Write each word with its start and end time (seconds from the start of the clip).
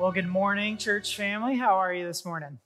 Well, 0.00 0.12
good 0.12 0.26
morning, 0.26 0.78
church 0.78 1.14
family. 1.14 1.56
How 1.56 1.74
are 1.74 1.92
you 1.92 2.06
this 2.06 2.24
morning? 2.24 2.58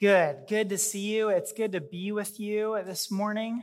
Good. 0.00 0.48
Good 0.48 0.70
to 0.70 0.76
see 0.76 1.14
you. 1.14 1.28
It's 1.28 1.52
good 1.52 1.70
to 1.70 1.80
be 1.80 2.10
with 2.10 2.40
you 2.40 2.76
this 2.84 3.12
morning. 3.12 3.62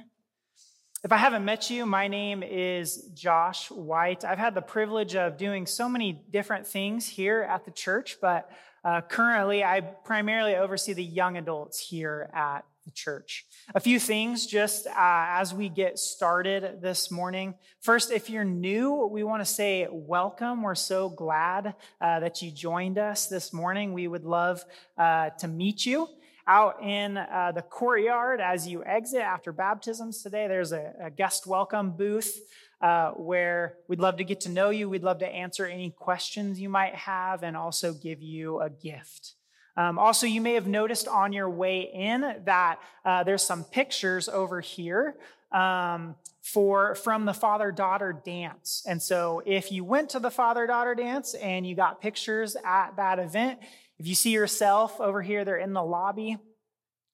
If 1.03 1.11
I 1.11 1.17
haven't 1.17 1.43
met 1.43 1.69
you, 1.69 1.85
my 1.85 2.07
name 2.07 2.41
is 2.41 3.09
Josh 3.13 3.69
White. 3.69 4.23
I've 4.23 4.37
had 4.37 4.55
the 4.55 4.61
privilege 4.61 5.13
of 5.13 5.35
doing 5.35 5.65
so 5.65 5.89
many 5.89 6.23
different 6.31 6.65
things 6.65 7.05
here 7.05 7.41
at 7.41 7.65
the 7.65 7.71
church, 7.71 8.15
but 8.21 8.49
uh, 8.85 9.01
currently 9.01 9.61
I 9.61 9.81
primarily 9.81 10.55
oversee 10.55 10.93
the 10.93 11.03
young 11.03 11.35
adults 11.35 11.81
here 11.81 12.29
at 12.33 12.63
the 12.85 12.91
church. 12.91 13.45
A 13.75 13.79
few 13.79 13.99
things 13.99 14.45
just 14.45 14.87
uh, 14.87 14.91
as 14.95 15.53
we 15.53 15.69
get 15.69 15.99
started 15.99 16.81
this 16.81 17.11
morning. 17.11 17.55
First, 17.79 18.11
if 18.11 18.29
you're 18.29 18.45
new, 18.45 19.05
we 19.05 19.23
want 19.23 19.41
to 19.41 19.45
say 19.45 19.87
welcome. 19.89 20.63
We're 20.63 20.75
so 20.75 21.09
glad 21.09 21.75
uh, 21.99 22.19
that 22.19 22.41
you 22.41 22.51
joined 22.51 22.97
us 22.97 23.27
this 23.27 23.53
morning. 23.53 23.93
We 23.93 24.07
would 24.07 24.25
love 24.25 24.63
uh, 24.97 25.29
to 25.39 25.47
meet 25.47 25.85
you. 25.85 26.07
Out 26.47 26.81
in 26.81 27.17
uh, 27.17 27.51
the 27.53 27.61
courtyard 27.61 28.41
as 28.41 28.67
you 28.67 28.83
exit 28.83 29.21
after 29.21 29.53
baptisms 29.53 30.23
today, 30.23 30.47
there's 30.47 30.71
a, 30.71 30.91
a 30.99 31.11
guest 31.11 31.45
welcome 31.45 31.91
booth. 31.95 32.39
Uh, 32.81 33.11
where 33.11 33.77
we'd 33.87 33.99
love 33.99 34.17
to 34.17 34.23
get 34.23 34.41
to 34.41 34.49
know 34.49 34.71
you. 34.71 34.89
We'd 34.89 35.03
love 35.03 35.19
to 35.19 35.27
answer 35.27 35.67
any 35.67 35.91
questions 35.91 36.59
you 36.59 36.67
might 36.67 36.95
have 36.95 37.43
and 37.43 37.55
also 37.55 37.93
give 37.93 38.23
you 38.23 38.59
a 38.59 38.71
gift. 38.71 39.35
Um, 39.77 39.97
also, 39.97 40.27
you 40.27 40.41
may 40.41 40.53
have 40.53 40.67
noticed 40.67 41.07
on 41.07 41.33
your 41.33 41.49
way 41.49 41.89
in 41.93 42.21
that 42.45 42.79
uh, 43.05 43.23
there's 43.23 43.43
some 43.43 43.63
pictures 43.63 44.27
over 44.27 44.61
here 44.61 45.15
um, 45.51 46.15
for 46.41 46.95
from 46.95 47.25
the 47.25 47.33
father 47.33 47.71
daughter 47.71 48.13
dance. 48.25 48.83
And 48.87 49.01
so, 49.01 49.41
if 49.45 49.71
you 49.71 49.83
went 49.83 50.09
to 50.11 50.19
the 50.19 50.31
father 50.31 50.67
daughter 50.67 50.95
dance 50.95 51.33
and 51.35 51.65
you 51.65 51.75
got 51.75 52.01
pictures 52.01 52.55
at 52.65 52.95
that 52.97 53.19
event, 53.19 53.59
if 53.97 54.07
you 54.07 54.15
see 54.15 54.31
yourself 54.31 54.99
over 54.99 55.21
here, 55.21 55.45
they're 55.45 55.57
in 55.57 55.73
the 55.73 55.83
lobby 55.83 56.37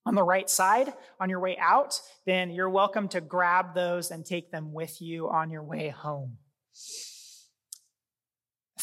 on 0.06 0.16
the 0.16 0.24
right 0.24 0.50
side 0.50 0.94
on 1.20 1.30
your 1.30 1.42
way 1.42 1.58
out, 1.60 2.00
then 2.26 2.50
you're 2.50 2.70
welcome 2.70 3.10
to 3.10 3.20
grab 3.20 3.76
those 3.76 4.10
and 4.10 4.26
take 4.26 4.52
them 4.52 4.72
with 4.72 5.02
you 5.02 5.30
on 5.30 5.50
your 5.50 5.64
way 5.64 5.90
home. 5.90 6.38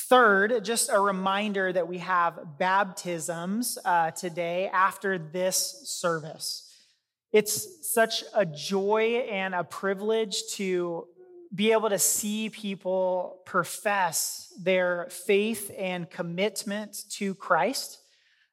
Third, 0.08 0.62
just 0.64 0.90
a 0.92 1.00
reminder 1.00 1.72
that 1.72 1.88
we 1.88 1.98
have 1.98 2.58
baptisms 2.58 3.78
uh, 3.86 4.10
today 4.10 4.68
after 4.68 5.16
this 5.18 5.80
service. 5.84 6.70
It's 7.32 7.90
such 7.94 8.22
a 8.34 8.44
joy 8.44 9.26
and 9.30 9.54
a 9.54 9.64
privilege 9.64 10.42
to 10.52 11.08
be 11.54 11.72
able 11.72 11.88
to 11.88 11.98
see 11.98 12.50
people 12.50 13.40
profess 13.46 14.52
their 14.60 15.08
faith 15.10 15.70
and 15.78 16.10
commitment 16.10 17.04
to 17.12 17.34
Christ. 17.34 17.98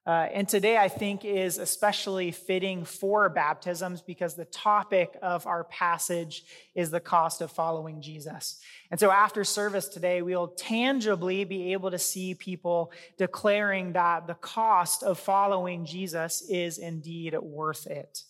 Uh, 0.06 0.28
and 0.34 0.50
today, 0.50 0.78
I 0.78 0.88
think, 0.88 1.24
is 1.24 1.60
especially 1.60 2.32
fitting 2.32 2.86
for 2.86 3.30
baptisms 3.30 4.02
because 4.02 4.34
the 4.34 4.46
topic 4.46 5.16
of 5.22 5.46
our 5.46 5.64
passage 5.66 6.44
is 6.74 6.90
the 6.90 7.00
cost 7.00 7.40
of 7.40 7.52
following 7.52 8.02
Jesus. 8.02 8.60
And 8.90 9.00
so, 9.00 9.12
after 9.12 9.44
service 9.44 9.88
today, 9.88 10.24
we'll 10.24 10.48
tangibly 10.48 11.44
be 11.44 11.74
able 11.74 11.92
to 11.92 12.00
see 12.00 12.34
people 12.34 12.92
declaring 13.20 13.94
that 13.94 14.26
the 14.26 14.34
cost 14.34 15.04
of 15.04 15.20
following 15.20 15.86
Jesus 15.86 16.42
is 16.50 16.80
indeed 16.80 17.38
worth 17.40 17.86
it. 17.86 18.24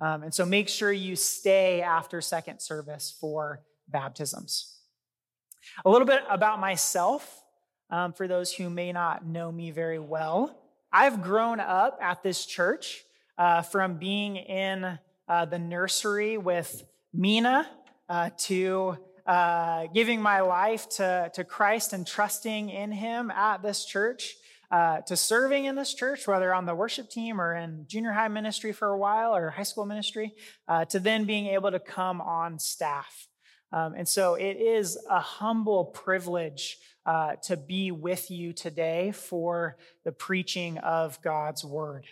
Um, 0.00 0.22
and 0.22 0.32
so, 0.32 0.46
make 0.46 0.70
sure 0.70 0.90
you 0.90 1.14
stay 1.14 1.82
after 1.82 2.22
second 2.22 2.60
service 2.60 3.14
for 3.20 3.60
baptisms. 3.86 4.78
A 5.84 5.90
little 5.90 6.06
bit 6.06 6.22
about 6.30 6.58
myself 6.58 7.42
um, 7.90 8.14
for 8.14 8.26
those 8.26 8.50
who 8.50 8.70
may 8.70 8.92
not 8.92 9.26
know 9.26 9.52
me 9.52 9.72
very 9.72 9.98
well. 9.98 10.58
I've 10.92 11.22
grown 11.22 11.60
up 11.60 11.98
at 12.00 12.22
this 12.22 12.46
church 12.46 13.04
uh, 13.36 13.60
from 13.60 13.98
being 13.98 14.36
in 14.36 14.98
uh, 15.28 15.44
the 15.44 15.58
nursery 15.58 16.38
with 16.38 16.82
Mina 17.12 17.68
uh, 18.08 18.30
to 18.38 18.96
uh, 19.26 19.88
giving 19.92 20.22
my 20.22 20.40
life 20.40 20.88
to, 20.88 21.30
to 21.34 21.44
Christ 21.44 21.92
and 21.92 22.06
trusting 22.06 22.70
in 22.70 22.90
Him 22.90 23.30
at 23.30 23.62
this 23.62 23.84
church, 23.84 24.34
uh, 24.70 25.02
to 25.02 25.14
serving 25.14 25.66
in 25.66 25.74
this 25.74 25.92
church, 25.92 26.26
whether 26.26 26.54
on 26.54 26.64
the 26.64 26.74
worship 26.74 27.10
team 27.10 27.38
or 27.38 27.54
in 27.54 27.84
junior 27.86 28.12
high 28.12 28.28
ministry 28.28 28.72
for 28.72 28.88
a 28.88 28.98
while 28.98 29.36
or 29.36 29.50
high 29.50 29.64
school 29.64 29.84
ministry, 29.84 30.34
uh, 30.68 30.86
to 30.86 30.98
then 30.98 31.26
being 31.26 31.48
able 31.48 31.70
to 31.70 31.78
come 31.78 32.22
on 32.22 32.58
staff. 32.58 33.27
Um, 33.72 33.94
and 33.94 34.08
so 34.08 34.34
it 34.34 34.56
is 34.56 34.98
a 35.08 35.20
humble 35.20 35.84
privilege 35.84 36.78
uh, 37.04 37.36
to 37.42 37.56
be 37.56 37.90
with 37.90 38.30
you 38.30 38.52
today 38.52 39.12
for 39.12 39.76
the 40.04 40.12
preaching 40.12 40.78
of 40.78 41.20
God's 41.22 41.64
word. 41.64 42.06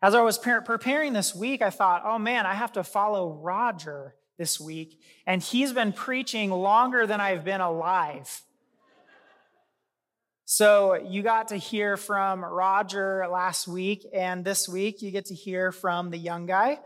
As 0.00 0.14
I 0.14 0.20
was 0.20 0.38
preparing 0.38 1.12
this 1.12 1.34
week, 1.34 1.62
I 1.62 1.70
thought, 1.70 2.02
oh 2.04 2.18
man, 2.18 2.46
I 2.46 2.54
have 2.54 2.72
to 2.72 2.84
follow 2.84 3.32
Roger 3.32 4.14
this 4.38 4.60
week. 4.60 5.00
And 5.26 5.42
he's 5.42 5.72
been 5.72 5.92
preaching 5.92 6.50
longer 6.50 7.06
than 7.06 7.20
I've 7.20 7.44
been 7.44 7.60
alive. 7.60 8.42
So 10.44 10.94
you 10.94 11.22
got 11.22 11.48
to 11.48 11.56
hear 11.56 11.96
from 11.96 12.44
Roger 12.44 13.26
last 13.30 13.66
week, 13.66 14.04
and 14.12 14.44
this 14.44 14.68
week 14.68 15.00
you 15.00 15.10
get 15.10 15.26
to 15.26 15.34
hear 15.34 15.72
from 15.72 16.10
the 16.10 16.18
young 16.18 16.46
guy. 16.46 16.78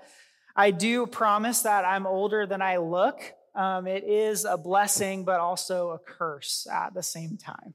I 0.59 0.71
do 0.71 1.07
promise 1.07 1.63
that 1.63 1.85
I'm 1.85 2.07
older 2.07 2.47
than 2.47 2.63
I 2.63 2.79
look. 2.79 3.21
Um, 3.55 3.87
it 3.87 4.05
is 4.05 4.47
a 4.47 4.57
blessing, 4.57 5.25
but 5.25 5.39
also 5.39 5.91
a 5.91 5.99
curse 5.99 6.67
at 6.73 6.95
the 6.95 7.03
same 7.03 7.37
time. 7.37 7.75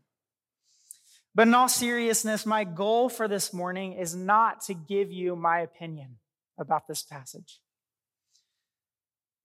But 1.36 1.48
in 1.48 1.54
all 1.54 1.70
seriousness, 1.70 2.46
my 2.46 2.64
goal 2.64 3.08
for 3.08 3.28
this 3.28 3.54
morning 3.54 3.94
is 3.94 4.16
not 4.16 4.62
to 4.62 4.74
give 4.74 5.12
you 5.12 5.36
my 5.36 5.60
opinion 5.60 6.18
about 6.58 6.88
this 6.88 7.04
passage. 7.04 7.60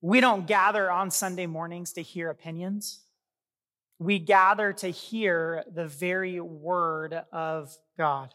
We 0.01 0.21
don't 0.21 0.47
gather 0.47 0.91
on 0.91 1.11
Sunday 1.11 1.47
mornings 1.47 1.93
to 1.95 2.03
hear 2.03 2.31
opinions. 2.31 3.01
We 3.99 4.19
gather 4.19 4.73
to 4.75 4.89
hear 4.89 5.65
the 5.73 5.87
very 5.87 6.41
word 6.41 7.23
of 7.33 7.77
God. 7.99 8.35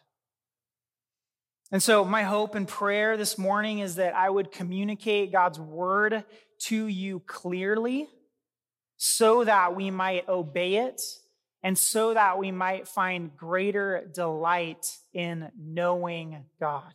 And 1.73 1.81
so, 1.81 2.03
my 2.03 2.23
hope 2.23 2.55
and 2.55 2.67
prayer 2.67 3.15
this 3.15 3.37
morning 3.37 3.79
is 3.79 3.95
that 3.95 4.13
I 4.13 4.29
would 4.29 4.51
communicate 4.51 5.31
God's 5.31 5.57
word 5.57 6.25
to 6.63 6.87
you 6.87 7.21
clearly 7.21 8.09
so 8.97 9.45
that 9.45 9.73
we 9.73 9.89
might 9.89 10.27
obey 10.27 10.75
it 10.75 11.01
and 11.63 11.77
so 11.77 12.13
that 12.13 12.37
we 12.37 12.51
might 12.51 12.89
find 12.89 13.35
greater 13.37 14.05
delight 14.13 14.97
in 15.13 15.49
knowing 15.57 16.43
God. 16.59 16.93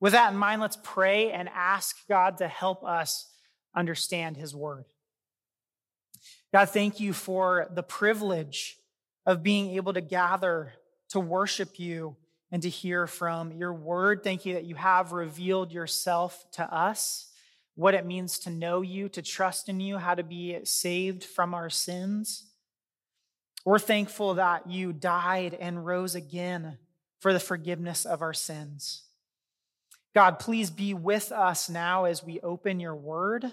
With 0.00 0.12
that 0.12 0.32
in 0.32 0.38
mind, 0.38 0.60
let's 0.60 0.78
pray 0.82 1.30
and 1.30 1.48
ask 1.48 1.96
God 2.08 2.38
to 2.38 2.48
help 2.48 2.82
us 2.82 3.30
understand 3.76 4.36
his 4.36 4.56
word. 4.56 4.86
God, 6.52 6.68
thank 6.70 6.98
you 6.98 7.12
for 7.12 7.68
the 7.72 7.82
privilege 7.84 8.76
of 9.24 9.44
being 9.44 9.70
able 9.76 9.92
to 9.92 10.00
gather 10.00 10.72
to 11.10 11.20
worship 11.20 11.78
you 11.78 12.16
and 12.50 12.62
to 12.62 12.68
hear 12.68 13.06
from 13.06 13.52
your 13.52 13.72
word. 13.72 14.22
Thank 14.22 14.46
you 14.46 14.54
that 14.54 14.64
you 14.64 14.74
have 14.74 15.12
revealed 15.12 15.72
yourself 15.72 16.46
to 16.52 16.74
us, 16.74 17.30
what 17.74 17.94
it 17.94 18.06
means 18.06 18.38
to 18.40 18.50
know 18.50 18.80
you, 18.80 19.08
to 19.10 19.22
trust 19.22 19.68
in 19.68 19.80
you, 19.80 19.98
how 19.98 20.14
to 20.14 20.22
be 20.22 20.58
saved 20.64 21.24
from 21.24 21.54
our 21.54 21.70
sins. 21.70 22.46
We're 23.64 23.78
thankful 23.78 24.34
that 24.34 24.68
you 24.68 24.92
died 24.92 25.56
and 25.58 25.84
rose 25.84 26.14
again 26.14 26.78
for 27.20 27.32
the 27.32 27.40
forgiveness 27.40 28.04
of 28.04 28.22
our 28.22 28.32
sins. 28.32 29.02
God, 30.14 30.38
please 30.38 30.70
be 30.70 30.94
with 30.94 31.32
us 31.32 31.68
now 31.68 32.04
as 32.04 32.24
we 32.24 32.40
open 32.40 32.80
your 32.80 32.96
word. 32.96 33.52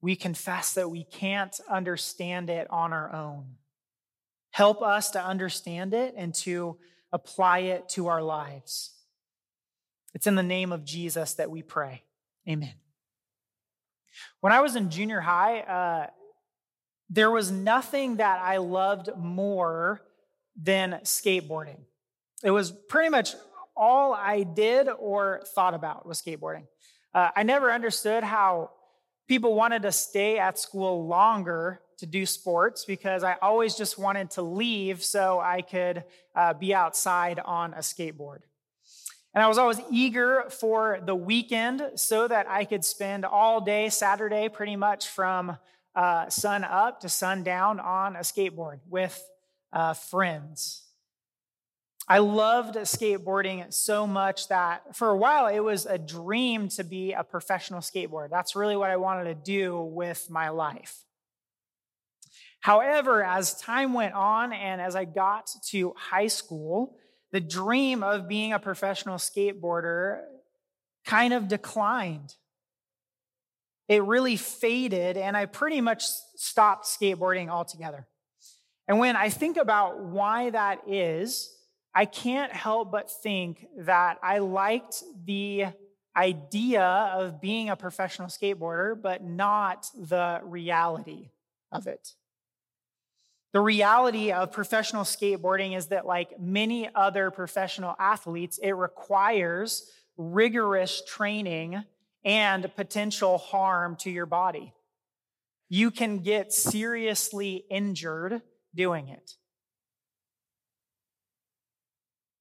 We 0.00 0.16
confess 0.16 0.74
that 0.74 0.90
we 0.90 1.04
can't 1.04 1.58
understand 1.70 2.50
it 2.50 2.66
on 2.70 2.92
our 2.92 3.12
own. 3.14 3.54
Help 4.50 4.82
us 4.82 5.10
to 5.12 5.24
understand 5.24 5.94
it 5.94 6.14
and 6.16 6.34
to 6.34 6.76
apply 7.14 7.60
it 7.60 7.88
to 7.90 8.08
our 8.08 8.22
lives. 8.22 8.90
It's 10.14 10.26
in 10.26 10.34
the 10.34 10.42
name 10.42 10.72
of 10.72 10.84
Jesus 10.84 11.34
that 11.34 11.48
we 11.50 11.62
pray. 11.62 12.02
Amen. 12.48 12.74
When 14.40 14.52
I 14.52 14.60
was 14.60 14.74
in 14.74 14.90
junior 14.90 15.20
high, 15.20 15.60
uh, 15.60 16.06
there 17.08 17.30
was 17.30 17.52
nothing 17.52 18.16
that 18.16 18.40
I 18.42 18.56
loved 18.56 19.10
more 19.16 20.02
than 20.60 21.00
skateboarding. 21.04 21.78
It 22.42 22.50
was 22.50 22.72
pretty 22.88 23.10
much 23.10 23.34
all 23.76 24.12
I 24.12 24.42
did 24.42 24.88
or 24.88 25.42
thought 25.54 25.74
about 25.74 26.06
was 26.06 26.20
skateboarding. 26.20 26.66
Uh, 27.14 27.30
I 27.36 27.44
never 27.44 27.72
understood 27.72 28.24
how 28.24 28.70
people 29.28 29.54
wanted 29.54 29.82
to 29.82 29.92
stay 29.92 30.38
at 30.38 30.58
school 30.58 31.06
longer 31.06 31.80
to 31.98 32.06
do 32.06 32.26
sports 32.26 32.84
because 32.84 33.22
I 33.22 33.36
always 33.40 33.76
just 33.76 33.98
wanted 33.98 34.30
to 34.32 34.42
leave 34.42 35.02
so 35.02 35.40
I 35.40 35.62
could 35.62 36.04
uh, 36.34 36.54
be 36.54 36.74
outside 36.74 37.40
on 37.44 37.74
a 37.74 37.78
skateboard. 37.78 38.40
And 39.34 39.42
I 39.42 39.48
was 39.48 39.58
always 39.58 39.80
eager 39.90 40.44
for 40.48 41.00
the 41.04 41.14
weekend 41.14 41.82
so 41.96 42.28
that 42.28 42.48
I 42.48 42.64
could 42.64 42.84
spend 42.84 43.24
all 43.24 43.60
day 43.60 43.88
Saturday 43.88 44.48
pretty 44.48 44.76
much 44.76 45.08
from 45.08 45.56
uh, 45.96 46.28
sun 46.28 46.64
up 46.64 47.00
to 47.00 47.08
sun 47.08 47.42
down 47.42 47.80
on 47.80 48.16
a 48.16 48.20
skateboard 48.20 48.78
with 48.88 49.20
uh, 49.72 49.94
friends. 49.94 50.83
I 52.06 52.18
loved 52.18 52.74
skateboarding 52.76 53.72
so 53.72 54.06
much 54.06 54.48
that 54.48 54.94
for 54.94 55.08
a 55.08 55.16
while 55.16 55.46
it 55.46 55.60
was 55.60 55.86
a 55.86 55.96
dream 55.96 56.68
to 56.70 56.84
be 56.84 57.12
a 57.12 57.24
professional 57.24 57.80
skateboarder. 57.80 58.28
That's 58.28 58.54
really 58.54 58.76
what 58.76 58.90
I 58.90 58.96
wanted 58.96 59.24
to 59.24 59.34
do 59.34 59.80
with 59.80 60.28
my 60.28 60.50
life. 60.50 60.98
However, 62.60 63.22
as 63.22 63.58
time 63.60 63.94
went 63.94 64.14
on 64.14 64.52
and 64.52 64.80
as 64.80 64.96
I 64.96 65.04
got 65.04 65.50
to 65.68 65.94
high 65.96 66.28
school, 66.28 66.96
the 67.32 67.40
dream 67.40 68.02
of 68.02 68.28
being 68.28 68.52
a 68.52 68.58
professional 68.58 69.16
skateboarder 69.16 70.20
kind 71.04 71.34
of 71.34 71.48
declined. 71.48 72.34
It 73.88 74.02
really 74.02 74.36
faded, 74.36 75.16
and 75.18 75.36
I 75.36 75.44
pretty 75.46 75.80
much 75.80 76.04
stopped 76.36 76.86
skateboarding 76.86 77.48
altogether. 77.48 78.06
And 78.88 78.98
when 78.98 79.16
I 79.16 79.28
think 79.28 79.56
about 79.56 80.00
why 80.00 80.50
that 80.50 80.82
is, 80.86 81.53
I 81.94 82.06
can't 82.06 82.52
help 82.52 82.90
but 82.90 83.10
think 83.10 83.66
that 83.78 84.18
I 84.22 84.38
liked 84.38 85.02
the 85.24 85.66
idea 86.16 86.82
of 86.82 87.40
being 87.40 87.70
a 87.70 87.76
professional 87.76 88.28
skateboarder, 88.28 89.00
but 89.00 89.22
not 89.22 89.88
the 89.96 90.40
reality 90.42 91.30
of 91.70 91.86
it. 91.86 92.14
The 93.52 93.60
reality 93.60 94.32
of 94.32 94.50
professional 94.50 95.04
skateboarding 95.04 95.76
is 95.76 95.86
that, 95.86 96.06
like 96.06 96.40
many 96.40 96.92
other 96.92 97.30
professional 97.30 97.94
athletes, 98.00 98.58
it 98.58 98.72
requires 98.72 99.88
rigorous 100.16 101.02
training 101.06 101.84
and 102.24 102.74
potential 102.74 103.38
harm 103.38 103.94
to 103.96 104.10
your 104.10 104.26
body. 104.26 104.72
You 105.68 105.92
can 105.92 106.18
get 106.18 106.52
seriously 106.52 107.64
injured 107.70 108.42
doing 108.74 109.08
it. 109.08 109.34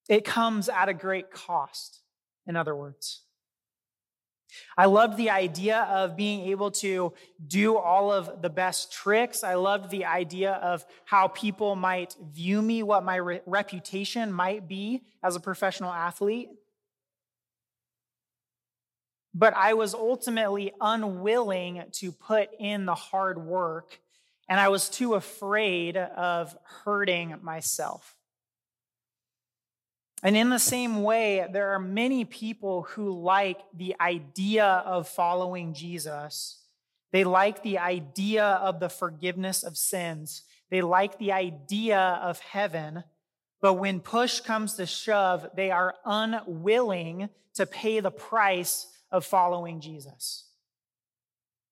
It 0.10 0.26
comes 0.26 0.70
at 0.70 0.90
a 0.90 0.94
great 0.94 1.32
cost, 1.32 2.02
in 2.46 2.56
other 2.56 2.76
words. 2.76 3.22
I 4.78 4.86
loved 4.86 5.18
the 5.18 5.30
idea 5.30 5.80
of 5.90 6.16
being 6.16 6.50
able 6.50 6.72
to 6.72 7.14
do 7.46 7.78
all 7.78 8.12
of 8.12 8.42
the 8.42 8.50
best 8.50 8.92
tricks. 8.92 9.44
I 9.44 9.56
loved 9.56 9.90
the 9.90 10.06
idea 10.06 10.54
of 10.54 10.86
how 11.06 11.28
people 11.28 11.76
might 11.76 12.16
view 12.22 12.62
me, 12.62 12.84
what 12.84 13.04
my 13.04 13.16
re- 13.16 13.42
reputation 13.46 14.32
might 14.32 14.68
be 14.68 15.04
as 15.24 15.36
a 15.36 15.40
professional 15.40 15.92
athlete. 15.92 16.50
But 19.34 19.56
I 19.56 19.74
was 19.74 19.96
ultimately 19.96 20.72
unwilling 20.80 21.84
to 21.94 22.12
put 22.12 22.50
in 22.60 22.86
the 22.86 22.94
hard 22.94 23.44
work, 23.44 24.00
and 24.48 24.60
I 24.60 24.70
was 24.70 24.90
too 24.90 25.16
afraid 25.16 25.98
of 25.98 26.56
hurting 26.84 27.38
myself. 27.42 28.16
And 30.26 30.38
in 30.38 30.50
the 30.50 30.58
same 30.58 31.04
way, 31.04 31.46
there 31.52 31.72
are 31.74 31.80
many 31.80 32.24
people 32.24 32.84
who 32.84 33.12
like 33.12 33.60
the 33.76 33.94
idea 34.00 34.66
of 34.66 35.10
following 35.10 35.74
Jesus. 35.74 36.62
They 37.12 37.26
like 37.26 37.62
the 37.62 37.78
idea 37.78 38.46
of 38.46 38.80
the 38.80 38.88
forgiveness 38.88 39.64
of 39.64 39.78
sins. 39.78 40.44
They 40.72 40.82
like 40.82 41.20
the 41.20 41.34
idea 41.34 42.00
of 42.00 42.40
heaven. 42.40 43.04
But 43.62 43.74
when 43.74 44.00
push 44.00 44.40
comes 44.40 44.76
to 44.76 44.86
shove, 44.86 45.46
they 45.56 45.72
are 45.72 45.94
unwilling 46.06 47.30
to 47.56 47.66
pay 47.66 48.00
the 48.00 48.10
price 48.10 48.88
of 49.12 49.26
following 49.26 49.82
Jesus. 49.82 50.46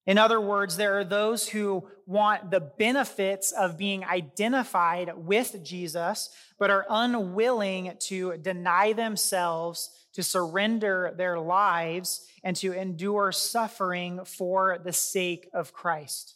In 0.08 0.18
other 0.18 0.42
words, 0.42 0.78
there 0.78 0.98
are 0.98 1.04
those 1.04 1.48
who 1.48 1.88
want 2.08 2.50
the 2.50 2.60
benefits 2.60 3.52
of 3.52 3.78
being 3.78 4.04
identified 4.04 5.12
with 5.16 5.64
Jesus, 5.64 6.30
but 6.58 6.72
are 6.72 6.88
unwilling 6.90 7.94
to 8.08 8.38
deny 8.38 8.94
themselves, 8.94 9.92
to 10.14 10.24
surrender 10.24 11.14
their 11.16 11.40
lives, 11.40 12.26
and 12.44 12.56
to 12.58 12.74
endure 12.74 13.32
suffering 13.32 14.26
for 14.26 14.80
the 14.84 14.92
sake 14.92 15.48
of 15.54 15.72
Christ. 15.72 16.36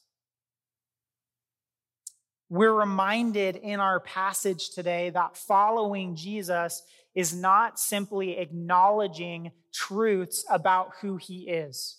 We're 2.48 2.72
reminded 2.72 3.56
in 3.56 3.80
our 3.80 4.00
passage 4.00 4.70
today 4.70 5.10
that 5.10 5.36
following 5.36 6.16
Jesus 6.16 6.84
is 7.16 7.34
not 7.34 7.80
simply 7.80 8.38
acknowledging 8.38 9.52
truths 9.74 10.46
about 10.52 10.92
who 11.02 11.18
he 11.18 11.50
is 11.50 11.98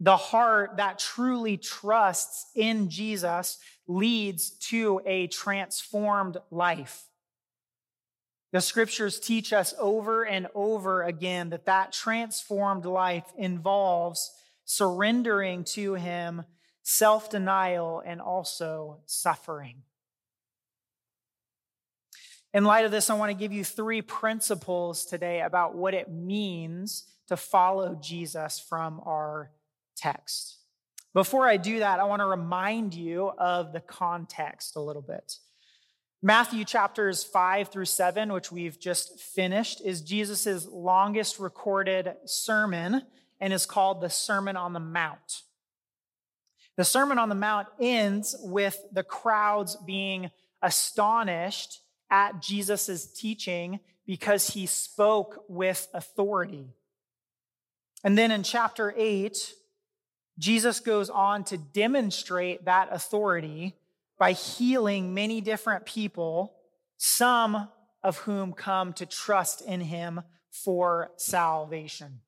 the 0.00 0.16
heart 0.16 0.78
that 0.78 0.98
truly 0.98 1.58
trusts 1.58 2.46
in 2.56 2.88
Jesus 2.88 3.58
leads 3.86 4.50
to 4.50 5.02
a 5.04 5.26
transformed 5.26 6.38
life. 6.50 7.04
The 8.52 8.62
scriptures 8.62 9.20
teach 9.20 9.52
us 9.52 9.74
over 9.78 10.24
and 10.24 10.48
over 10.54 11.02
again 11.02 11.50
that 11.50 11.66
that 11.66 11.92
transformed 11.92 12.86
life 12.86 13.26
involves 13.36 14.32
surrendering 14.64 15.64
to 15.64 15.94
Him, 15.94 16.44
self 16.82 17.28
denial, 17.30 18.02
and 18.04 18.20
also 18.20 19.00
suffering. 19.06 19.82
In 22.52 22.64
light 22.64 22.84
of 22.84 22.90
this, 22.90 23.10
I 23.10 23.14
want 23.14 23.30
to 23.30 23.38
give 23.38 23.52
you 23.52 23.64
three 23.64 24.02
principles 24.02 25.04
today 25.04 25.42
about 25.42 25.76
what 25.76 25.94
it 25.94 26.10
means 26.10 27.04
to 27.28 27.36
follow 27.36 27.96
Jesus 28.00 28.58
from 28.58 29.00
our 29.04 29.52
text. 30.00 30.58
Before 31.12 31.48
I 31.48 31.56
do 31.56 31.80
that, 31.80 31.98
I 31.98 32.04
want 32.04 32.20
to 32.20 32.26
remind 32.26 32.94
you 32.94 33.30
of 33.36 33.72
the 33.72 33.80
context 33.80 34.76
a 34.76 34.80
little 34.80 35.02
bit. 35.02 35.38
Matthew 36.22 36.64
chapters 36.64 37.24
5 37.24 37.68
through 37.68 37.86
7, 37.86 38.32
which 38.32 38.52
we've 38.52 38.78
just 38.78 39.18
finished, 39.20 39.80
is 39.84 40.02
Jesus' 40.02 40.66
longest 40.70 41.38
recorded 41.38 42.14
sermon 42.26 43.02
and 43.40 43.52
is 43.52 43.66
called 43.66 44.00
the 44.00 44.10
Sermon 44.10 44.56
on 44.56 44.72
the 44.72 44.80
Mount. 44.80 45.42
The 46.76 46.84
Sermon 46.84 47.18
on 47.18 47.28
the 47.28 47.34
Mount 47.34 47.68
ends 47.80 48.36
with 48.40 48.78
the 48.92 49.02
crowds 49.02 49.76
being 49.86 50.30
astonished 50.62 51.80
at 52.10 52.42
Jesus' 52.42 53.12
teaching 53.12 53.80
because 54.06 54.50
he 54.50 54.66
spoke 54.66 55.44
with 55.48 55.88
authority. 55.94 56.66
And 58.04 58.16
then 58.16 58.30
in 58.30 58.42
chapter 58.42 58.94
8, 58.96 59.54
Jesus 60.40 60.80
goes 60.80 61.10
on 61.10 61.44
to 61.44 61.58
demonstrate 61.58 62.64
that 62.64 62.88
authority 62.90 63.76
by 64.18 64.32
healing 64.32 65.12
many 65.12 65.40
different 65.42 65.84
people, 65.84 66.54
some 66.96 67.68
of 68.02 68.16
whom 68.18 68.54
come 68.54 68.94
to 68.94 69.04
trust 69.04 69.60
in 69.60 69.82
him 69.82 70.22
for 70.50 71.10
salvation. 71.16 72.20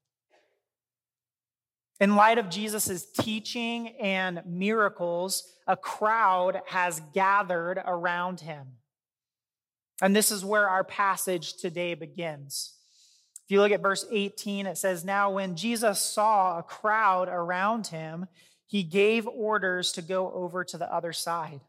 In 2.00 2.14
light 2.14 2.37
of 2.37 2.50
Jesus' 2.50 3.07
teaching 3.07 3.88
and 4.00 4.42
miracles, 4.45 5.45
a 5.66 5.76
crowd 5.76 6.61
has 6.66 7.00
gathered 7.14 7.81
around 7.83 8.40
him. 8.40 8.66
And 10.02 10.14
this 10.14 10.31
is 10.31 10.45
where 10.45 10.69
our 10.69 10.85
passage 10.85 11.54
today 11.54 11.95
begins. 11.95 12.75
You 13.52 13.61
look 13.61 13.73
at 13.73 13.82
verse 13.82 14.06
18, 14.11 14.64
it 14.64 14.78
says, 14.78 15.04
Now 15.04 15.32
when 15.32 15.56
Jesus 15.56 16.00
saw 16.00 16.59
a 16.59 16.62
crowd 16.62 17.28
around 17.28 17.88
him, 17.88 18.26
he 18.66 18.82
gave 18.82 19.26
orders 19.26 19.92
to 19.92 20.00
go 20.00 20.32
over 20.32 20.64
to 20.64 20.78
the 20.78 20.90
other 20.90 21.12
side. 21.12 21.61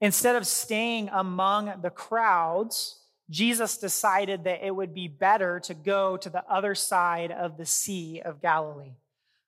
Instead 0.00 0.36
of 0.36 0.46
staying 0.46 1.10
among 1.12 1.82
the 1.82 1.90
crowds, 1.90 2.98
Jesus 3.28 3.76
decided 3.76 4.44
that 4.44 4.66
it 4.66 4.74
would 4.74 4.94
be 4.94 5.06
better 5.06 5.60
to 5.64 5.74
go 5.74 6.16
to 6.16 6.30
the 6.30 6.44
other 6.50 6.74
side 6.74 7.30
of 7.30 7.58
the 7.58 7.66
Sea 7.66 8.22
of 8.24 8.40
Galilee. 8.40 8.96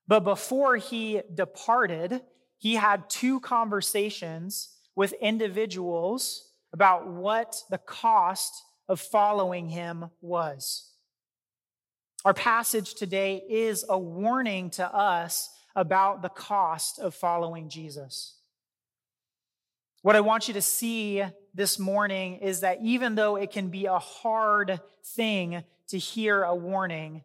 But 0.07 0.23
before 0.23 0.77
he 0.77 1.21
departed, 1.33 2.21
he 2.59 2.75
had 2.75 3.09
two 3.09 3.39
conversations 3.39 4.69
with 4.95 5.13
individuals 5.13 6.51
about 6.71 7.07
what 7.07 7.55
the 7.71 7.79
cost 7.79 8.53
of 8.87 8.99
following 8.99 9.69
him 9.69 10.09
was. 10.21 10.91
Our 12.25 12.33
passage 12.33 12.93
today 12.93 13.43
is 13.49 13.83
a 13.87 13.97
warning 13.97 14.69
to 14.71 14.95
us 14.95 15.49
about 15.75 16.21
the 16.21 16.29
cost 16.29 16.99
of 16.99 17.13
following 17.13 17.69
Jesus. 17.69 18.37
What 20.03 20.15
I 20.15 20.21
want 20.21 20.47
you 20.47 20.53
to 20.53 20.61
see 20.61 21.23
this 21.53 21.79
morning 21.79 22.37
is 22.37 22.61
that 22.61 22.79
even 22.81 23.15
though 23.15 23.35
it 23.35 23.51
can 23.51 23.69
be 23.69 23.85
a 23.85 23.99
hard 23.99 24.79
thing 25.03 25.63
to 25.87 25.97
hear 25.97 26.43
a 26.43 26.55
warning, 26.55 27.23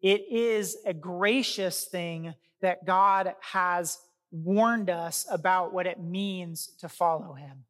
it 0.00 0.26
is 0.30 0.76
a 0.84 0.94
gracious 0.94 1.84
thing 1.84 2.34
that 2.60 2.86
God 2.86 3.34
has 3.40 3.98
warned 4.30 4.90
us 4.90 5.26
about 5.30 5.72
what 5.72 5.86
it 5.86 6.00
means 6.00 6.68
to 6.80 6.88
follow 6.88 7.34
him. 7.34 7.64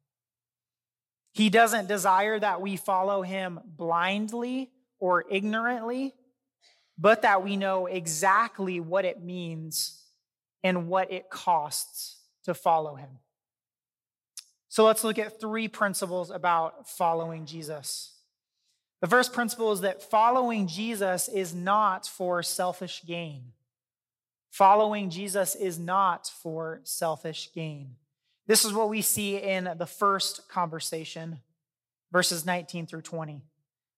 He 1.35 1.49
doesn't 1.49 1.89
desire 1.89 2.39
that 2.39 2.61
we 2.61 2.77
follow 2.77 3.21
him 3.21 3.59
blindly 3.65 4.71
or 4.99 5.25
ignorantly, 5.29 6.13
but 6.97 7.23
that 7.23 7.43
we 7.43 7.57
know 7.57 7.87
exactly 7.87 8.79
what 8.79 9.03
it 9.03 9.21
means 9.21 10.01
and 10.63 10.87
what 10.87 11.11
it 11.11 11.29
costs 11.29 12.21
to 12.45 12.53
follow 12.53 12.95
him. 12.95 13.19
So 14.69 14.85
let's 14.85 15.03
look 15.03 15.19
at 15.19 15.41
three 15.41 15.67
principles 15.67 16.31
about 16.31 16.87
following 16.87 17.45
Jesus. 17.45 18.13
The 19.01 19.07
first 19.07 19.33
principle 19.33 19.73
is 19.73 19.81
that 19.81 20.01
following 20.01 20.67
Jesus 20.67 21.27
is 21.27 21.53
not 21.53 22.07
for 22.07 22.43
selfish 22.43 23.03
gain. 23.05 23.51
Following 24.51 25.09
Jesus 25.09 25.53
is 25.53 25.77
not 25.77 26.31
for 26.41 26.79
selfish 26.85 27.49
gain. 27.53 27.97
This 28.47 28.63
is 28.65 28.73
what 28.73 28.89
we 28.89 29.01
see 29.01 29.37
in 29.37 29.69
the 29.77 29.87
first 29.87 30.47
conversation, 30.49 31.39
verses 32.11 32.45
19 32.45 32.85
through 32.85 33.01
20. 33.01 33.41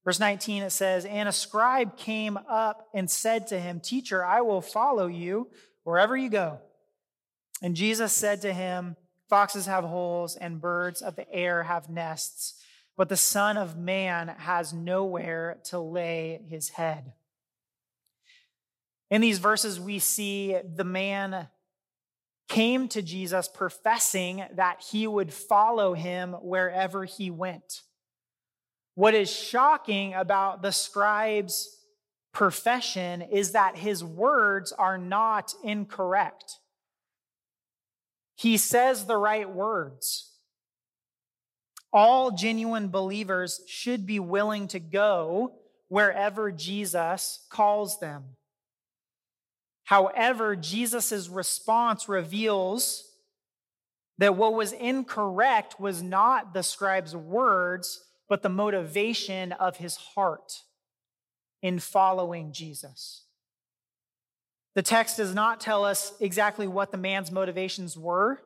Verse 0.05 0.19
19, 0.21 0.63
it 0.63 0.69
says, 0.69 1.03
And 1.03 1.27
a 1.27 1.33
scribe 1.33 1.97
came 1.97 2.37
up 2.49 2.87
and 2.93 3.09
said 3.09 3.47
to 3.47 3.59
him, 3.59 3.81
Teacher, 3.81 4.23
I 4.23 4.39
will 4.39 4.61
follow 4.61 5.07
you 5.07 5.49
wherever 5.83 6.15
you 6.15 6.29
go. 6.29 6.59
And 7.61 7.75
Jesus 7.75 8.13
said 8.13 8.41
to 8.41 8.53
him, 8.53 8.95
Foxes 9.27 9.65
have 9.65 9.83
holes, 9.83 10.37
and 10.37 10.61
birds 10.61 11.01
of 11.01 11.17
the 11.17 11.29
air 11.29 11.63
have 11.63 11.89
nests, 11.89 12.53
but 12.95 13.09
the 13.09 13.17
Son 13.17 13.57
of 13.57 13.77
Man 13.77 14.29
has 14.29 14.71
nowhere 14.71 15.57
to 15.65 15.79
lay 15.79 16.39
his 16.49 16.69
head. 16.69 17.11
In 19.09 19.19
these 19.19 19.39
verses, 19.39 19.79
we 19.79 19.99
see 19.99 20.57
the 20.63 20.85
man 20.85 21.49
came 22.47 22.87
to 22.89 23.01
Jesus 23.01 23.47
professing 23.47 24.43
that 24.55 24.81
he 24.89 25.05
would 25.05 25.33
follow 25.33 25.93
him 25.93 26.33
wherever 26.33 27.03
he 27.05 27.29
went. 27.29 27.81
What 28.95 29.13
is 29.13 29.31
shocking 29.31 30.13
about 30.13 30.61
the 30.61 30.71
scribe's 30.71 31.69
profession 32.33 33.21
is 33.21 33.51
that 33.51 33.75
his 33.75 34.03
words 34.03 34.71
are 34.71 34.97
not 34.97 35.53
incorrect. 35.63 36.59
He 38.35 38.57
says 38.57 39.05
the 39.05 39.17
right 39.17 39.49
words. 39.49 40.31
All 41.91 42.31
genuine 42.31 42.89
believers 42.89 43.61
should 43.67 44.05
be 44.05 44.19
willing 44.19 44.67
to 44.69 44.79
go 44.79 45.53
wherever 45.87 46.51
Jesus 46.51 47.45
calls 47.49 47.99
them. 47.99 48.36
However, 49.87 50.57
Jesus' 50.57 51.29
response 51.29 52.09
reveals 52.09 53.05
that 54.17 54.35
what 54.35 54.53
was 54.53 54.73
incorrect 54.73 55.79
was 55.79 56.03
not 56.03 56.53
the 56.53 56.61
scribe's 56.61 57.15
words, 57.15 58.03
but 58.27 58.41
the 58.41 58.49
motivation 58.49 59.53
of 59.53 59.77
his 59.77 59.95
heart 59.95 60.63
in 61.61 61.79
following 61.79 62.51
Jesus. 62.51 63.23
The 64.75 64.81
text 64.81 65.15
does 65.15 65.33
not 65.33 65.61
tell 65.61 65.85
us 65.85 66.11
exactly 66.19 66.67
what 66.67 66.91
the 66.91 66.97
man's 66.97 67.31
motivations 67.31 67.97
were. 67.97 68.41